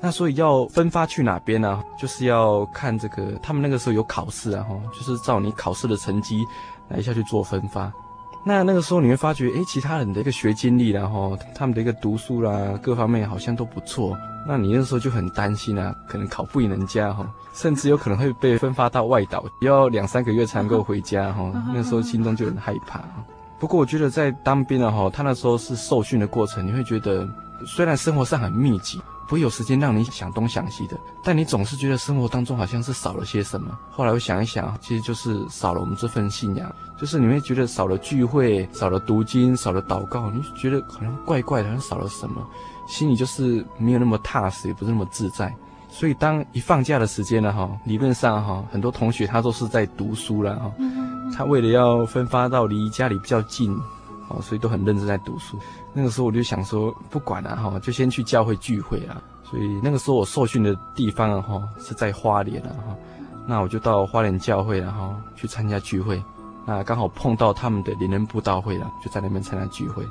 [0.00, 1.82] 那所以要分发去哪边呢？
[1.98, 6.44] 就是要看这个他们那个时候有考试啊哈，就是照你考试的成绩
[6.88, 7.92] 来下去做分发。
[8.46, 14.16] 那那个时候你会发觉，诶，其他人的一个学经历然后他们的一个读书啦，各方面好像都不错。
[14.46, 21.50] 那你那时候就很担心啊，可能考不赢人家哈，甚至有可能会被分发到外岛，要两三个月才能够回家 哈。
[21.72, 23.02] 那时候心中就很害怕。
[23.58, 27.26] 不过我觉得在当兵啊哈，他那时候是受训的过程，你会觉得
[27.64, 33.76] 虽然生活上很密集，不会有时间让你想东想西的，但你总是觉得生活当中好像是少了些什么。
[33.90, 42.40] 后来我想一想，其实就是少了我们这份信仰，就是你会觉得少了聚会，少了读经，少了祷告，你觉得好像怪怪的，好像少了什么。
[42.86, 45.52] 心里就是没有那么踏实，也不是那么自在，
[45.88, 50.72] 所以当一放假的时间了，哈，理论上哈，很多同学他都是在读书了，哈，
[51.34, 53.74] 他为了要分发到离家里比较近，
[54.28, 55.58] 哦，所以都很认真在读书。
[55.92, 59.22] 那个时候我就想说，不管了，哈，就先去教会聚会了。
[59.42, 62.96] 所以那个时候我受训的地方，哈，是在花莲了，哈，
[63.46, 66.22] 那我就到花莲教会，然后去参加聚会，
[66.66, 70.06] 那刚好碰到他们的灵恩布道会了，就在那边参加聚会。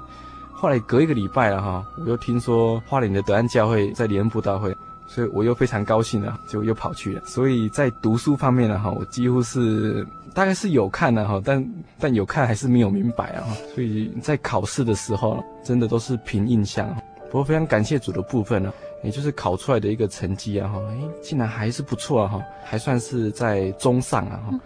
[0.53, 4.75] 后来隔一个礼拜了哈，我又听说花莲的德安教会在联恩布道会，
[5.13, 7.21] 所以我又非常高兴了，就又跑去了。
[7.25, 10.03] 所以在读书方面呢哈，我几乎是
[10.33, 13.45] 大概是有看的哈，但但有看还是没有明白啊。
[13.75, 16.89] 所以在考试的时候，真的都是凭印象。
[17.29, 24.59] 不过非常感谢主的部分呢，也就是考出来的一个成绩啊哈，哎，竟然还是不错啊哈，还算是在中上啊哈。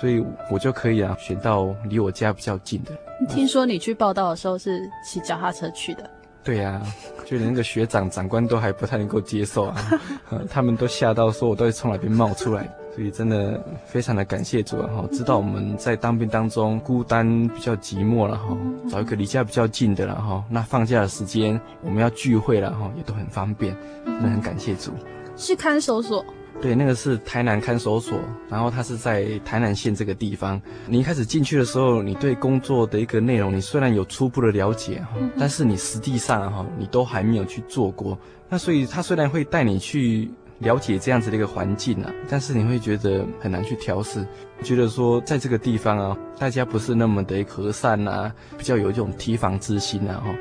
[0.00, 2.90] 所以我就可以啊，选到离我家比较近的。
[3.28, 6.10] 听说你去报道的时候是骑脚踏车去的？
[6.44, 6.82] 对呀、啊，
[7.24, 9.76] 就连那个学长长官都还不太能够接受啊，
[10.50, 12.68] 他们都吓到说我都是从哪边冒出来。
[12.94, 18.54] 所以真的非常的感谢主啊，哈，知道我们在当兵当中孤单比较寂寞了哈，
[18.90, 23.74] 找一个离家比较近的了哈，那放假的时间我们要聚会了哈，也都很方便，
[24.04, 24.92] 真的很感谢主。
[25.38, 26.22] 是看守所。
[26.60, 30.60] 对，那个是台南看守所，然后它是在台南县这个地方。
[30.86, 38.16] 你一开始进去的时候，你对工作的一个内容，你虽然有初步的了解哈，但是你实际上哈，你都还没有去做过。
[38.48, 40.30] 那所以他虽然会带你去
[40.60, 44.24] 了解这样子的一个环境啊，但是你会觉得很难去调试，
[44.62, 50.34] 觉得说在这个地方啊，大家不是那么的和善啊，比较有一种提防之心啊哈。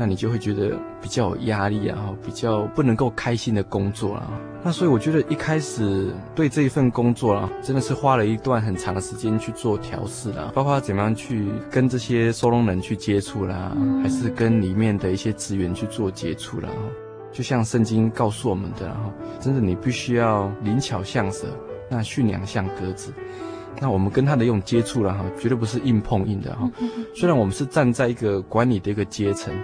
[0.00, 0.70] 那你就会觉得
[1.02, 4.32] 比较有压力啊，比较不能够开心的工作啊。
[4.64, 16.70] 那所以我觉得一开始对这一份工作啊，真的是花了一段很长的时间去做调试啦，包括怎么样去跟这些收容人去接触啦，还是跟里面的一些职员去做接触啦。
[17.30, 21.46] 就像圣经告诉我们的，然后，真的你必须要灵巧像蛇，
[21.90, 23.12] 那驯良像鸽子。
[23.82, 26.70] 那我们跟他的这种接触了哈，绝对不是硬碰硬的哈。
[27.14, 29.54] 虽然我们是站在一个管理的一个阶层。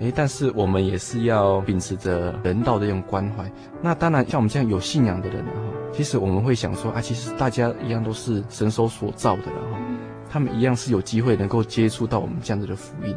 [0.00, 3.50] 诶，但是我们也是要秉持着人道的这种关怀。
[3.80, 5.52] 那当然，像我们这样有信仰的人哈，
[5.92, 9.78] 其实我们会想说啊，其实大家一样都是神手所造的了哈，
[10.28, 13.14] 他们一样是有机会能够接触到我们这样子的福音。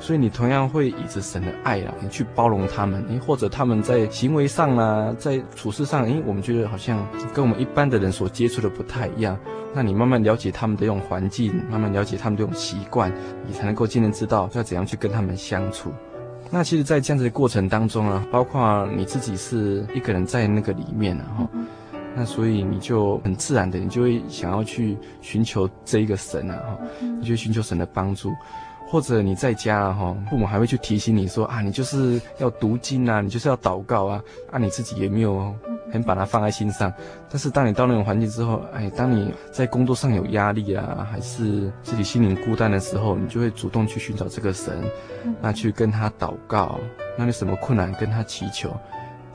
[0.00, 9.38] 所以你同样会以着神的爱啊，你去包容他们，诶，或者他们在行为上啊，在处事上，诶，我们觉得好像跟我们一般的人所接触的不太一样。
[9.74, 13.12] 那你慢慢了解他们的这种环境，慢慢了解他们这种习惯，
[13.46, 15.92] 你才能够渐渐知道要怎样去跟他们相处。
[16.50, 21.48] 那其实，在这样子的过程当中啊，包括你自己是一个人在那个里面啊，哈，
[22.16, 26.78] 那所以你就很自然的，你就会想要去寻求这一个神啊，哈，
[27.20, 28.32] 你就寻求神的帮助。
[28.90, 34.20] 或者你在家哈，父母还会去提醒你说啊，你就是要读经啊，你就是要祷告啊，
[34.50, 35.54] 啊，你自己也没有
[35.92, 36.92] 很把它放在心上。
[37.30, 44.82] 但是当你到那种环境之后，哎，当你在工作上有压力啊，还是自己心灵孤单的时候，你就会主动去寻找这个神，
[45.40, 46.80] 那去跟他祷告，
[47.16, 48.76] 那你什么困难跟他祈求，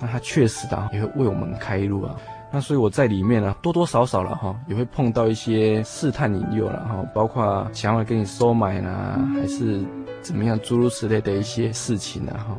[0.01, 2.17] 那他确实的也会为我们开路啊。
[2.55, 9.83] 那所以我在里面呢，多多少少了哈，也会碰到一些试探引诱了哈，包括想要给你收买啦，还是
[10.21, 12.55] 怎么样诸如此类的一些事情呢哈。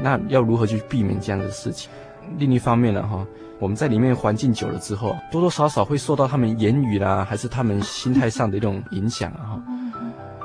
[0.00, 1.90] 那要如何去避免这样的事情？
[2.38, 3.26] 另一方面呢哈，
[3.58, 9.62] 我们在里面环境久了之后，多多少少会受到他们言语啦，还是他们心态上的一种影响啊哈。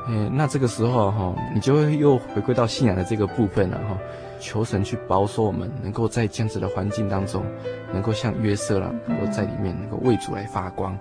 [0.07, 3.95] 哎，那这个时候哈，你就会又回归到信仰的这个部分了哈。
[4.41, 7.45] 求神去保守我们，能够在这样子的环境当中，
[7.93, 10.97] 能够像约瑟了，能够在里面能够为主来发光。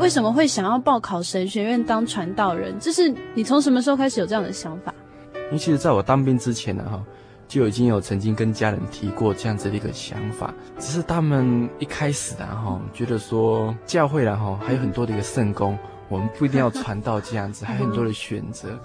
[0.00, 2.74] 为什么会想要报考神学院当传道人？
[2.80, 4.92] 这是你从什么时候开始有这样的想法？
[5.46, 7.00] 因为其实在我当兵之前呢，哈。
[7.52, 15.78] 就已经有曾经跟家人提过这样子的一个想法，只是他们一开始然后觉得说教会然后还有很多的一个圣工，
[16.08, 18.80] 我们不一定要传道这样子，还有很多的选择。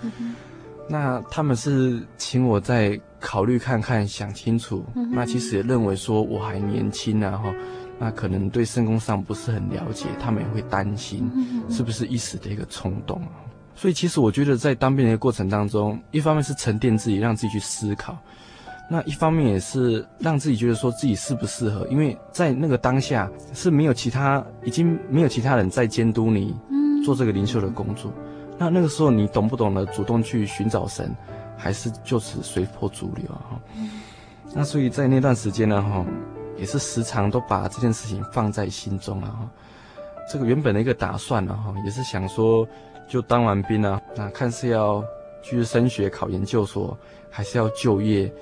[0.89, 4.85] 那他们是请我再考虑看看，想清楚。
[5.13, 7.53] 那其实也认为说我还年轻然后
[7.97, 11.31] 那可能对圣工上不是很了解，他们也会担心
[11.69, 13.21] 是不是一时的一个冲动。
[13.75, 18.17] 所以其实我觉得在当兵的过程当中，一方面是沉淀自己，让自己去思考。
[18.89, 26.55] 那一方面也是让自己觉得说自己适不适合，因为在那个当下是没有其他，已经没有其他人在监督你
[27.03, 28.13] 做这个灵修的工作。
[28.57, 31.13] 那那个时候你懂不懂得主动去寻找神，
[31.57, 33.43] 还是就此随波逐流啊？
[33.51, 33.61] 哈。
[34.55, 36.05] 那所以在那段时间呢，哈，
[36.57, 39.27] 也是时常都把这件事情放在心中啊。
[39.27, 39.49] 哈。
[40.31, 42.65] 这个原本的一个打算呢，哈，也是想说
[43.05, 45.03] 就当完兵啊，那看是要
[45.43, 46.97] 继续升学考研究所，
[47.29, 48.33] 还是要就业。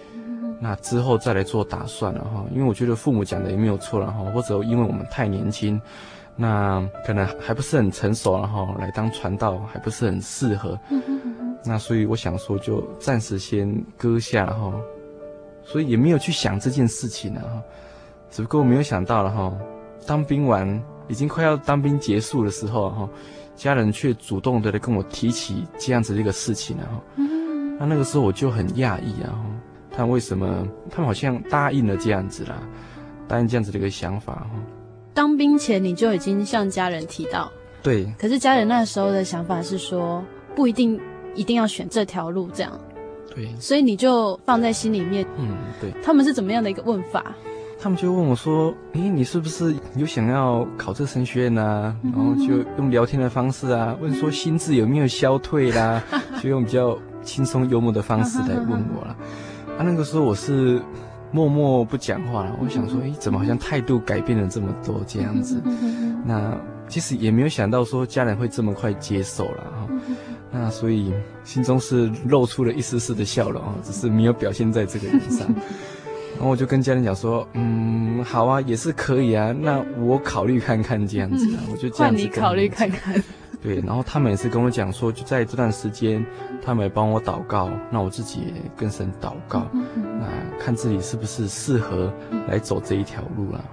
[0.60, 5.80] 那之后再来做打算了哈，因为我觉得父母讲的也没有错了哈，或者因为我们太年轻，
[6.36, 10.80] 那可能还不是很成熟然后来当传道还不是很适合，
[11.66, 14.74] 那所以我想说就暂时先搁下哈，
[15.64, 17.62] 所以也没有去想这件事情了哈，
[18.32, 19.54] 只不过没有想到了哈，
[20.08, 23.10] 当兵完已经快要当兵结束的时候哈，
[23.56, 27.02] 家人却主动的来跟我提起这样子的一个事情了哈。
[27.78, 29.36] 那那个时候我就很讶异啊，
[29.96, 32.62] 他为什么他们好像答应了这样子啦，
[33.28, 34.50] 答应这样子的一个想法哈。
[35.14, 40.24] 当兵前你就已经向家人提到，对，可是家人那时候的想法是说
[40.56, 41.00] 不一定
[41.34, 42.72] 一定要选这条路这样，
[43.34, 45.92] 对，所以你就放在心里面，嗯，对。
[46.04, 47.34] 他们是怎么样的一个问法？
[47.78, 56.02] 他们就问我说：“诶，你是不是有想要考这神学院啊？”然后就用聊天的方式啊，问说心智有没有消退啦，
[56.42, 59.16] 就用比较轻松幽默的方式来问我了。
[59.78, 60.82] 啊，那个时候我是
[61.32, 62.58] 默默不讲话了。
[62.62, 65.62] 我想说，诶，怎么好像态度改变了这么多这样子？
[66.26, 66.58] 那
[66.88, 69.88] 其实也没有想到说家人会这么快接受了哈。
[70.50, 71.14] 那所以
[71.44, 75.46] 心中是露出了一丝丝的笑容，只是没有表现在这个脸上。
[76.36, 79.54] 然后我就跟家人讲说，嗯，好啊，也是可以啊。
[79.58, 82.22] 那我考虑看看这样子，啊，我就这样子。
[82.22, 83.22] 换你考虑看看。
[83.62, 86.24] 对，然后他们也是跟我讲说，就在这段时间，
[86.64, 90.28] 他们也帮我祷告，那我自己也跟神祷告，那
[90.60, 92.14] 看自己是不是适合
[92.48, 93.66] 来走这一条路了。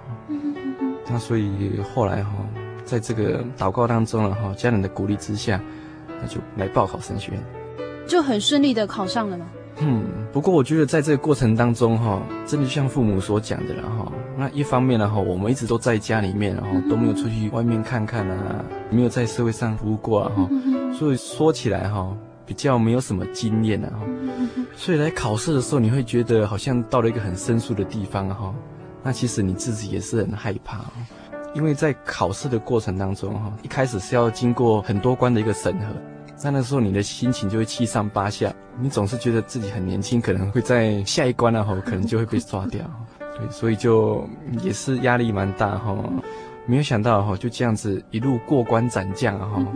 [1.10, 2.32] 那所以后来哈，
[2.84, 5.60] 在这个祷告当中了哈，家人的鼓励之下，
[6.20, 7.42] 那就来报考神学院，
[8.06, 9.46] 就很顺利的考上了吗？
[9.84, 14.12] 嗯，不过我觉得在这个过程当中哈，真的像父母所讲的了哈。
[14.36, 20.48] 那一方面呢哈，我们一直都在家里面，然后都没有出去外面看看啊，没有在社会上服务过啊哈，
[20.94, 22.16] 所以说起来哈，
[22.46, 24.06] 比较没有什么经验啊哈。
[24.76, 28.54] 所以来考试的时候，你会觉得好像到了一个很生疏的地方哈。
[29.02, 30.78] 那其实你自己也是很害怕，
[31.54, 35.86] 因为在考试的过程当中哈，一开始是要经过很多关的一个审核。
[36.42, 42.80] 在那时候，你的心情就会七上八下，你总是觉得自己很年轻，可能会在下一关啊，吼，可能就会被抓掉，
[43.38, 44.28] 对，所以就
[44.60, 45.96] 也是压力蛮大哈。
[46.66, 49.66] 没有想到哈，就这样子一路过关斩将啊哈，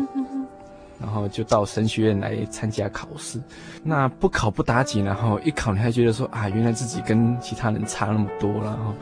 [1.00, 3.40] 然后就到神学院来参加考试。
[3.84, 8.92] 那不考不打紧，然后一考你还觉得说啊，原来自己跟其他人差那么多了哈。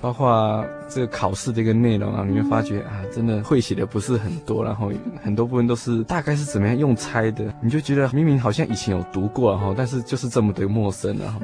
[0.00, 4.90] 包括这个考试的一个内容啊，你会发觉啊，真的会写的不是很多，然后
[5.22, 11.40] 很多部分都是大概是怎么样用猜的，你就觉得明明好像以前有读过哈，但是就是这么的陌生然后，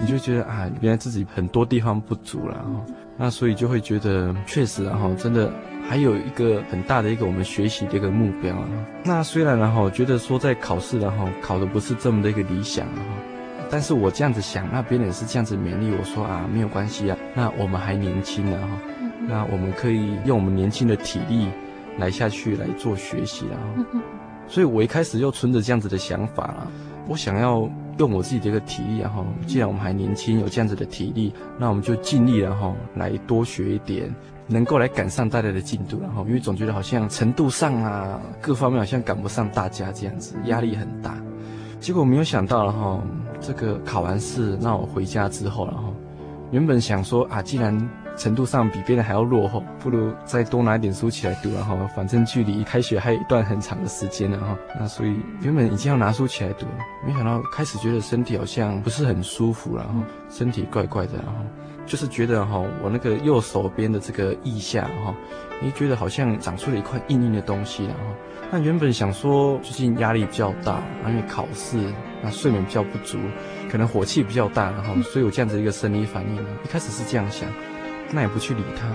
[0.00, 5.52] 你就觉得啊，原来自己很多地方不足了哈，那所以就会觉得确实啊后，真的
[5.86, 8.68] 还有一个很大的一个我们学习的一个目标啊。
[9.04, 13.00] 那虽然然后觉得说在考试然后考的不是这么的一个理想啊。
[13.70, 18.78] 但是我这样子想，那别人也是这样子勉励我说啊，没有关系啊，那我们还年轻啊哈，
[19.28, 21.48] 那我们可以用我们年轻的体力
[21.98, 24.00] 来下去来做学习了哈。
[24.46, 26.72] 所以我一开始又存着这样子的想法了，
[27.06, 34.14] 我想要用我自己的一个体力然后，既然我们还年轻，有这样子的体力，那我们就尽力然后来多学一点，
[34.46, 41.14] 能够来赶上大家的进度然后，因为总觉得好像程度上啊，各方面好像赶不上大家这样子，压力很大。
[41.78, 43.02] 结果没有想到了哈。
[43.40, 45.94] 这个考完试，那我回家之后，然后
[46.50, 54.56] 原本想说啊，既然程度上比别人还要落后，不如再多拿一点书起来读，然后反正距离开学还有一段很长的时间了哈。
[54.78, 56.66] 那所以原本已经要拿书起来读，
[57.06, 61.34] 没想到开始觉得身体好像不是很舒服，然后身体怪怪的，然后
[61.86, 65.14] 就是觉得哈，我那个右手边的这个腋下哈，
[65.62, 68.00] 你觉得好像长出了一块硬硬的东西，然后。
[68.50, 71.76] 那原本想说最近压力比较大，因为考试，
[72.22, 73.18] 那睡眠比较不足，
[73.70, 76.48] 可能火气比较大，然后所以有这样子一个生理反应呢。
[76.64, 77.46] 一开始是这样想，
[78.10, 78.88] 那也不去理它。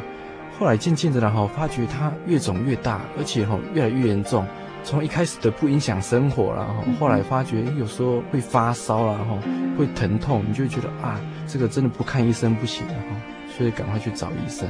[0.59, 4.43] 后来渐渐的然后发觉它越肿越大，而且哈越来越严重。
[4.83, 9.37] 从一开始的不影响生活，然后后来发觉有时候会发烧，然后
[9.77, 13.15] 会疼痛，你就会觉得啊，这个真的不看医生不行了哈，
[13.55, 14.67] 所以赶快去找医生。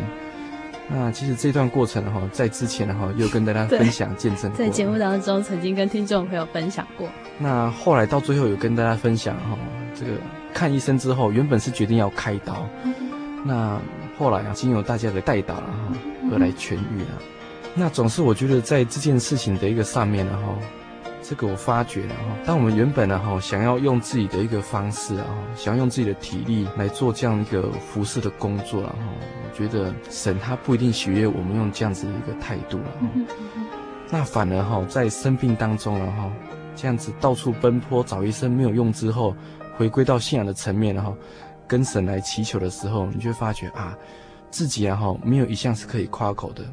[0.90, 7.08] 那其实这段过程哈，在之前哈，又跟大家分享见证过，在节目当中曾经跟听众朋友分享过。
[7.40, 9.58] 那后来到最后有跟大家分享哈，
[9.96, 10.12] 这个
[10.54, 12.94] 看医生之后，原本是决定要开刀，嗯、
[13.46, 13.80] 那
[14.18, 15.98] 后来啊，经由大家的带导了哈，
[16.32, 17.10] 而来痊愈了。
[17.20, 20.54] 嗯、那总是我觉得在这件事情的一个上面呢哈。
[21.24, 33.08] 这个我发觉了哈，当我们原本呢哈想要用自己的一个方式啊，想要用自己的体力来做这样一个服饰的工作了哈，我觉得神他不一定喜悦我们用这样子的一个态度了哈。
[34.12, 36.32] 那反而哈在生病当中了哈，
[36.76, 39.34] 这样子到处奔波找医生没有用之后，
[39.78, 41.16] 回归到信仰的层面了哈，
[41.68, 43.98] 跟神来祈求的时候，你就会发觉啊，
[44.52, 46.64] 自己啊哈没有一项是可以夸口的。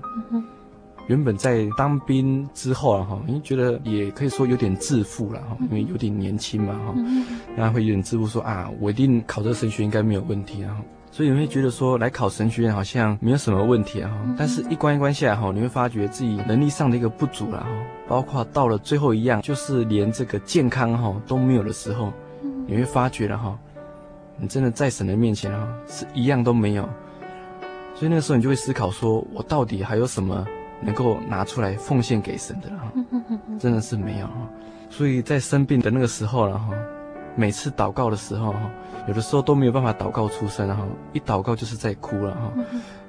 [1.11, 6.94] 原本在当兵之后啊，哈，因为觉得也可以说有点自负了哈，因为有点年轻嘛哈，
[7.56, 10.80] 然后会有点自负说啊，我一定考这个神学应该没有问题啊。
[11.11, 17.68] 所以你会觉得说，来考神学院好像没有什么问题啊，但是一关一关下来哈，你会发觉自己能力上的一个不足了哈，
[18.06, 22.12] 包括到了最后一样，就是连这个健康哈都没有的时候，
[22.68, 23.58] 你会发觉了哈，
[24.38, 26.88] 你真的在神的面前哈是一样都没有，
[27.96, 30.46] 所以那个时候你就会思考说，我到底还有什么
[30.83, 32.93] 能够拿出来奉献给神的哈，
[33.59, 34.28] 真的是没有，
[34.89, 36.68] 所以在生病的那个时候了哈。
[37.37, 38.59] 每次祷告的时候，哈，
[39.07, 42.53] 有的时候都没有办法祷告出声，然后一祷告就是在哭了，哈，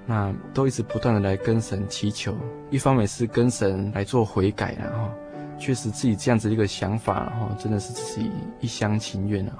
[0.05, 2.33] 那都一直不断的来跟神祈求，
[2.69, 5.09] 一方面是跟神来做悔改，然后
[5.57, 9.53] 确实自己这样子一个想法，然后真的是自己一厢情愿了，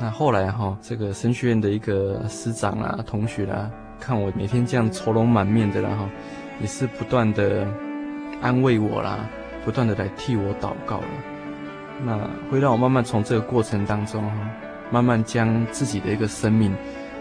[0.00, 6.06] 那后来哈，这个神学院的一个师长啊、同学啊，看我每天这样愁容满面的，然后
[6.60, 7.66] 也是不断的
[8.40, 9.28] 安慰我啦，
[9.64, 11.06] 不断的来替我祷告了。
[12.04, 12.18] 那
[12.50, 14.36] 会让我慢慢从这个过程当中哈，
[14.90, 16.74] 慢慢将自己的一个生命，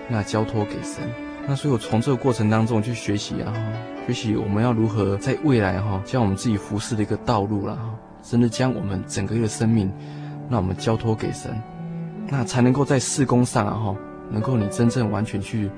[0.07, 1.03] 那交托给神。
[1.47, 3.53] 那所以我从这个过程当中去学习啊，
[4.05, 9.91] 学习我们要如何在未来哈，将我们自己服侍的一个道路了哈，真的将我们整个一个生命，
[10.49, 11.51] 那我们交托给神，
[12.27, 13.95] 那才能够在事工上啊哈，
[14.29, 15.69] 能够你真正完全去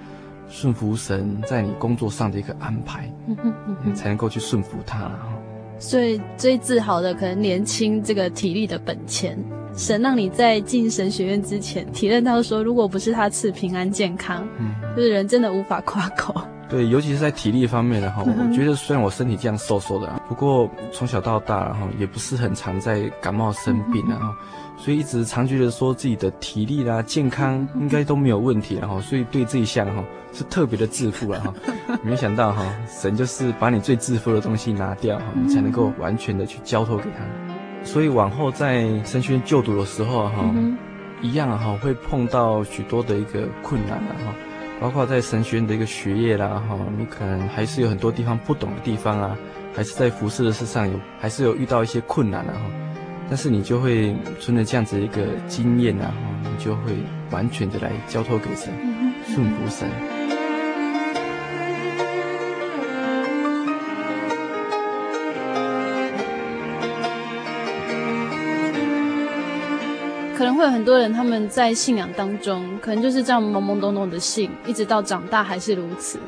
[0.50, 3.10] 顺服神在你工作上的一个安排，
[3.84, 5.12] 你才能够去顺服他。
[5.78, 9.38] 所以最自豪的，可能年轻这个体力的本钱，
[9.76, 16.36] 神让你在进神学院之前体认到说，如果不是他赐平安健康，嗯，就是人真的无法夸口。
[16.68, 24.34] 对，尤其是在体力方面的哈， 我觉得虽然我身体这样瘦瘦的，不过从小到大然后也不是很常在感冒生病然后。
[24.78, 30.02] 所以一直常觉得说自己的体力啦、健康应该都没有问题，然后所以对这一项哈
[30.34, 31.54] 是特别的自负了哈。
[32.04, 37.20] 没想到哈，神就是把你最自负的东西拿掉哈，你才能够完全的去交托给他。
[37.84, 40.54] 所以往后在神学院就读的时候哈，
[41.22, 44.36] 一样哈会碰到许多的一个困难了哈，
[44.82, 49.38] 包括在神学院的一个学业啦哈，你可能还是有很多地方不懂的地方啊，
[49.74, 52.60] 还是在服侍的事上有还是有遇到一些困难了哈。
[53.30, 56.12] 但是你就会存着这样子一个经验啊，
[56.44, 56.94] 你就会
[57.32, 58.74] 完全的来交托给神，
[59.26, 59.88] 顺服神。
[70.60, 76.20] 会有很多人他们在信仰当中，可能就是这样懵懵懂懂的信，一直到长大还是如此。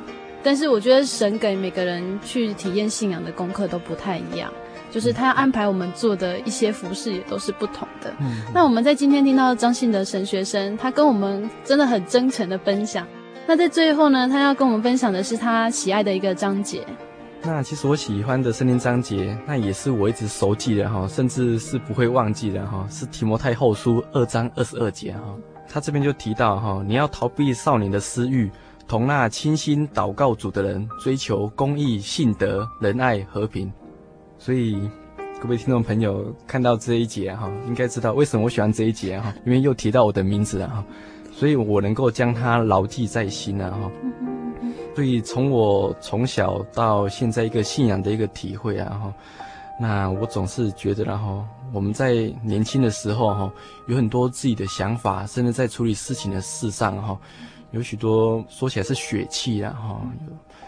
[0.42, 4.50] 但是我觉得神给每个人去体验信仰的功课都不太一样。
[4.90, 8.14] 就是他要安排我们做的一些服饰也都是不同的。
[8.20, 13.06] 嗯，那我们在今天听到张信德神学生，他跟我们真的很真诚的分享。
[13.46, 16.86] 那在最后呢，他要跟我们分享的是他喜爱的一个章节。
[17.44, 25.36] 那其实我喜欢的圣经章节，那也是我一直熟记的哈，甚至是不会忘记的哈，是提摩太后书二章二十二节哈。
[25.68, 28.50] 他这边就提到哈，你要逃避少年的私欲，
[28.88, 33.72] 同那清心祷告主的人，追求公义、信德、仁爱、和平。
[34.38, 34.80] 所以，
[35.42, 40.86] 各位听众朋友看到这一节哈，应该知道为什么我喜欢这一节哈，因为又提到我的名字了哈，
[41.32, 43.92] 所以我能够将它牢记在心了哈。
[44.94, 49.14] 所以从我从小到现在一个信仰的一个体会啊哈，
[49.80, 52.14] 那我总是觉得然后我们在
[52.44, 53.52] 年轻的时候哈，
[53.88, 57.18] 有很多自己的想法，甚至在处理事情的事上哈，
[57.72, 60.02] 有许多说起来是血气啊哈，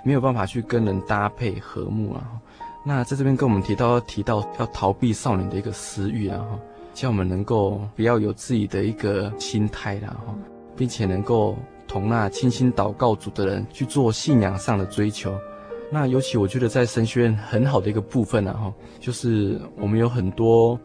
[0.05, 2.23] 没有办法去跟人搭配和睦啊。
[2.85, 6.59] 那在这边跟我们提到提到要逃避少年的一个私欲啊哈，
[6.93, 10.33] 叫我们能够不要有自己的一个心态然后，
[10.77, 11.57] 并且能够
[11.87, 15.33] 同那清心祷告主的人去做信仰上的追求。
[15.91, 20.79] 那尤其我觉得在神学院很好的一个部分啊哈，就是我们有很多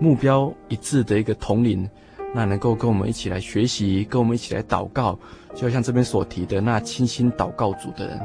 [0.00, 1.88] 目标一致的一个统领，
[2.34, 5.16] 那能够跟我们一起来学习，跟我们一起来祷告，
[5.54, 8.20] 就像这边所提的那清心祷告主的人。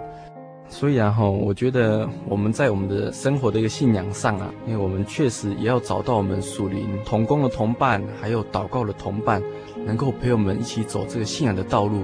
[0.73, 9.41] 所以啊哈，我觉得我们在我们的生活的一个信仰上啊，因为我们确实也要找到我们属灵同工的同伴，还有祷告的同伴，
[9.85, 12.01] 能够陪我们一起走这个信仰的道路，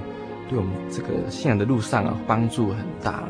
[0.48, 3.24] 对我们这个信仰的路上啊帮助很大，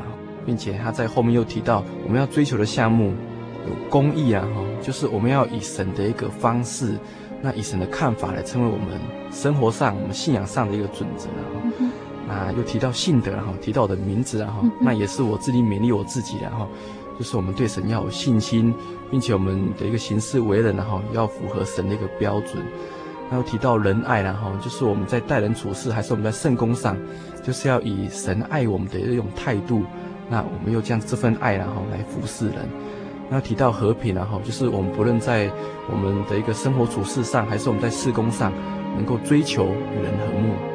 [0.45, 3.13] 并且他在后面又提到我们要追求的项目
[3.65, 6.95] 有公益啊哈，就是我们要以神的一个方式，
[7.41, 8.99] 那以神的看法来成为我们
[9.31, 11.47] 生活上我们信仰上的一个准则啊。
[12.29, 16.67] 那又提到信德，然后提到我的名字，然后那也是我自己勉励我自己，然后
[17.17, 18.71] 就是我们对神要有信心，
[19.09, 22.63] 并且我们的一个行事为人，然后要符合神的一个标准。
[23.31, 26.95] 然后提到仁爱，然后就是我们在待人处事，还是我们在圣工上，
[27.43, 29.83] 就是要以神爱我们的一种态度。
[30.29, 32.57] 那我们又将这份爱，然后来服侍人。
[33.29, 35.51] 那又提到和平，然后就是我们不论在
[35.91, 38.51] 我们的一个生活处事上，还是我们在事工上，
[38.95, 40.68] 能够追求与人和睦。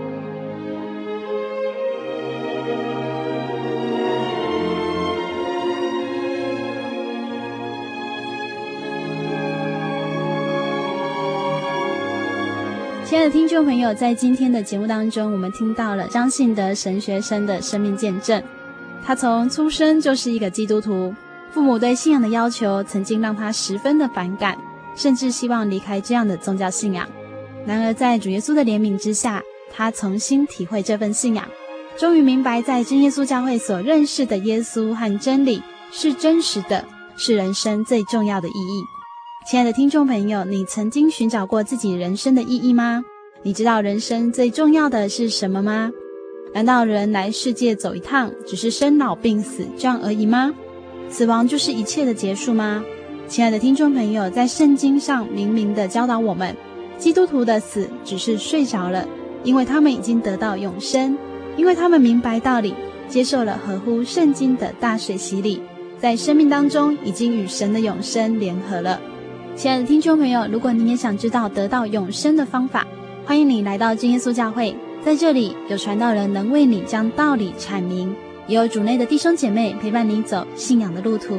[13.35, 18.41] 听众朋友，在今天的节目当中，我们听到了张信德神学生的生命见证。
[19.05, 21.13] 他从出生就是一个基督徒，
[21.51, 24.57] 父母对信仰的要求曾经让他十分的反感，
[24.95, 27.09] 甚至希望离开这样的宗教信仰。
[27.67, 31.45] 然而，在主耶稣的怜悯之下，他重新体会这份信仰，
[31.99, 35.61] 终于明白在真耶稣教会所认识的耶稣和真理
[35.91, 36.85] 是真实的，
[37.17, 38.85] 是人生最重要的意义。
[39.45, 43.03] 亲爱的听众朋友，你曾经寻找过自己人生的意义吗？
[43.47, 45.93] 你知道人生最重要的是什么吗？
[46.55, 50.51] 难道人来世界走一趟，只是生老病死这样而已吗？
[51.11, 52.83] 死亡就是一切的结束吗？
[53.29, 56.57] 亲爱的听众朋友，在圣经上明明的教导我们，
[56.97, 59.07] 基督徒的死只是睡着了，
[59.43, 61.15] 因为他们已经得到永生，
[61.59, 62.75] 因为他们明白道理，
[63.11, 65.61] 接受了合乎圣经的大水洗礼，
[65.99, 68.99] 在生命当中已经与神的永生联合了。
[69.55, 72.87] 亲爱的听众朋友，如果你也想知道得到永生的方法，
[73.27, 78.15] 欢迎你来到真耶稣教会，在这里有传道人能为你将道理阐明，
[78.47, 81.35] 也有主内的弟兄姐妹陪伴你走信仰的路途，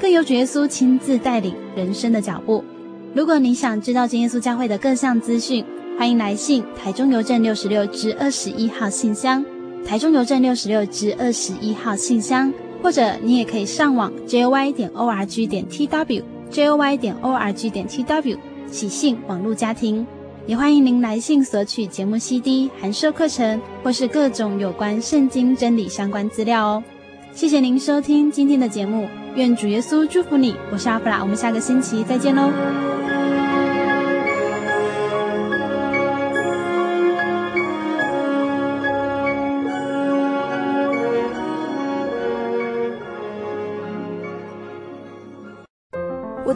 [0.00, 2.64] 更有主耶稣亲自带领人生的脚步。
[3.12, 5.64] 如果你想知道真耶稣教会的各项资讯，
[5.98, 9.44] 欢迎来信台中邮政六十六支二十一号信箱，
[9.84, 16.22] 台中邮政六十六支二十一号信箱，或者你也可以上网 joy 点 org 点 tw。
[16.52, 18.38] joy 点 org 点 tw
[18.70, 20.06] 喜信网络家庭，
[20.46, 26.84] 也欢迎您来信索取节目 CD、函授课程或是各种有关圣经真理相关资料哦。
[27.32, 30.54] 谢谢您收听今天的节目，愿主耶稣祝福你。
[30.70, 32.50] 我是阿弗拉，我们下个星期再见喽。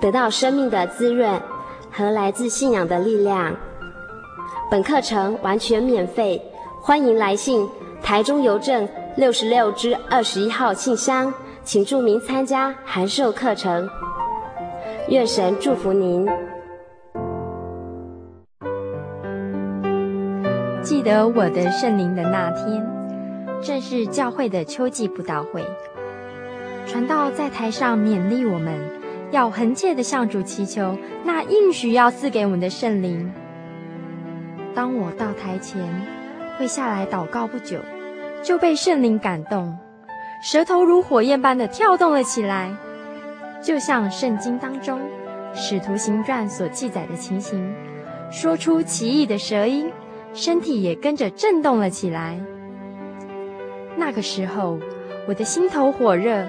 [0.00, 1.40] 得到生命的滋润
[1.90, 3.54] 和来自信仰的力量。
[4.70, 6.40] 本课程完全免费，
[6.80, 7.68] 欢迎来信
[8.02, 11.32] 台中邮政六十六支二十一号信箱，
[11.62, 13.88] 请注明参加函授课程。
[15.08, 16.26] 愿神祝福您。
[20.82, 22.86] 记得我的圣灵的那天，
[23.60, 25.64] 正是教会的秋季布道会，
[26.86, 28.99] 传道在台上勉励我们。
[29.30, 33.32] 要恒切地向主祈求那应许要赐给我们的圣灵。
[34.74, 35.82] 当我到台前，
[36.58, 37.78] 跪下来祷告不久，
[38.42, 39.76] 就被圣灵感动，
[40.42, 42.74] 舌头如火焰般的跳动了起来，
[43.62, 44.98] 就像圣经当中
[45.54, 47.72] 《使徒行传》所记载的情形，
[48.30, 49.90] 说出奇异的舌音，
[50.32, 52.38] 身体也跟着震动了起来。
[53.96, 54.78] 那个时候，
[55.28, 56.44] 我的心头火热。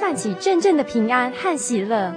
[0.00, 2.12] 泛起阵阵的平安和喜乐，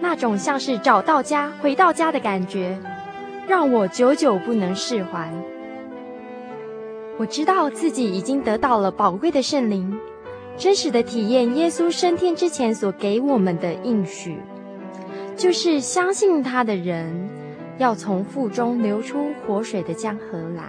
[0.00, 2.78] 那种像是找到家、回到家的感觉，
[3.46, 5.30] 让我久久不能释怀。
[7.18, 9.98] 我知道自己已经得到了宝贵的圣灵，
[10.56, 14.38] 真实的体验耶稣升天之前所给我们的应许，
[15.36, 17.28] 就是相信他的人
[17.78, 20.64] 要从腹中流出活水的江河来。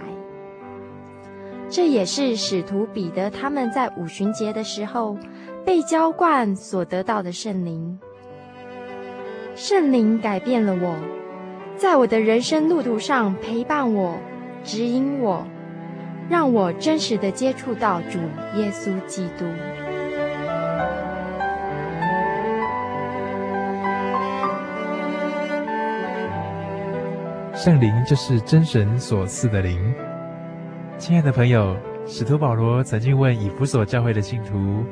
[1.68, 5.16] 这也是使徒彼得他们在五旬节的时候。
[5.70, 7.96] 被浇灌所得到的圣灵，
[9.54, 10.96] 圣灵改变了我，
[11.76, 14.18] 在我的人生路途上陪伴我、
[14.64, 15.46] 指引我，
[16.28, 18.18] 让我真实的接触到主
[18.58, 19.44] 耶稣基督。
[27.54, 29.78] 圣灵就是真神所赐的灵。
[30.98, 31.76] 亲爱的朋友，
[32.08, 34.84] 使徒保罗曾经问以弗所教会的信徒。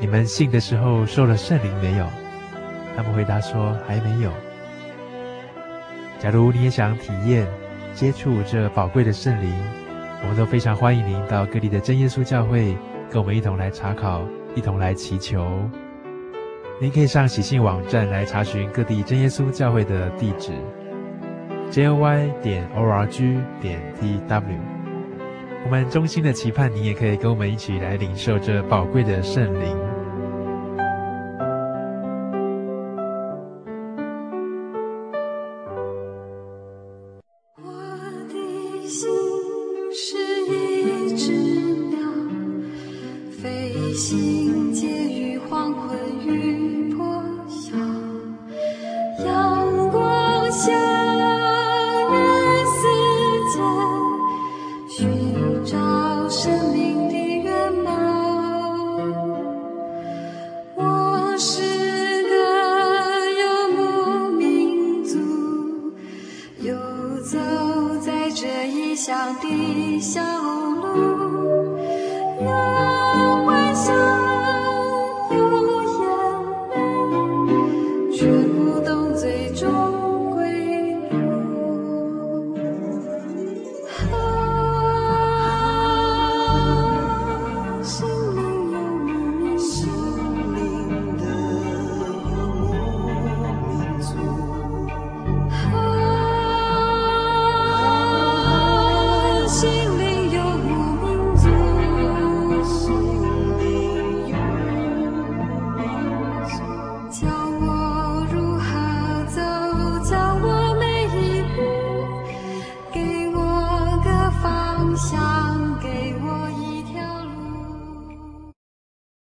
[0.00, 2.06] 你们信的时候受了圣灵没有？
[2.96, 4.30] 他们回答说还没有。
[6.18, 7.46] 假如你也想体验、
[7.94, 9.52] 接触这宝贵的圣灵，
[10.22, 12.76] 我们都非常欢迎您到各地的真耶稣教会，
[13.10, 14.22] 跟我们一同来查考，
[14.54, 15.68] 一同来祈求。
[16.80, 20.52] 您可以上喜信网站来查询各地真耶稣教会的地址
[21.70, 24.73] ：jy 点 org 点 tw。
[25.64, 29.93] 我们衷心的期盼，你也可以跟我们一起来领受这宝贵的圣灵。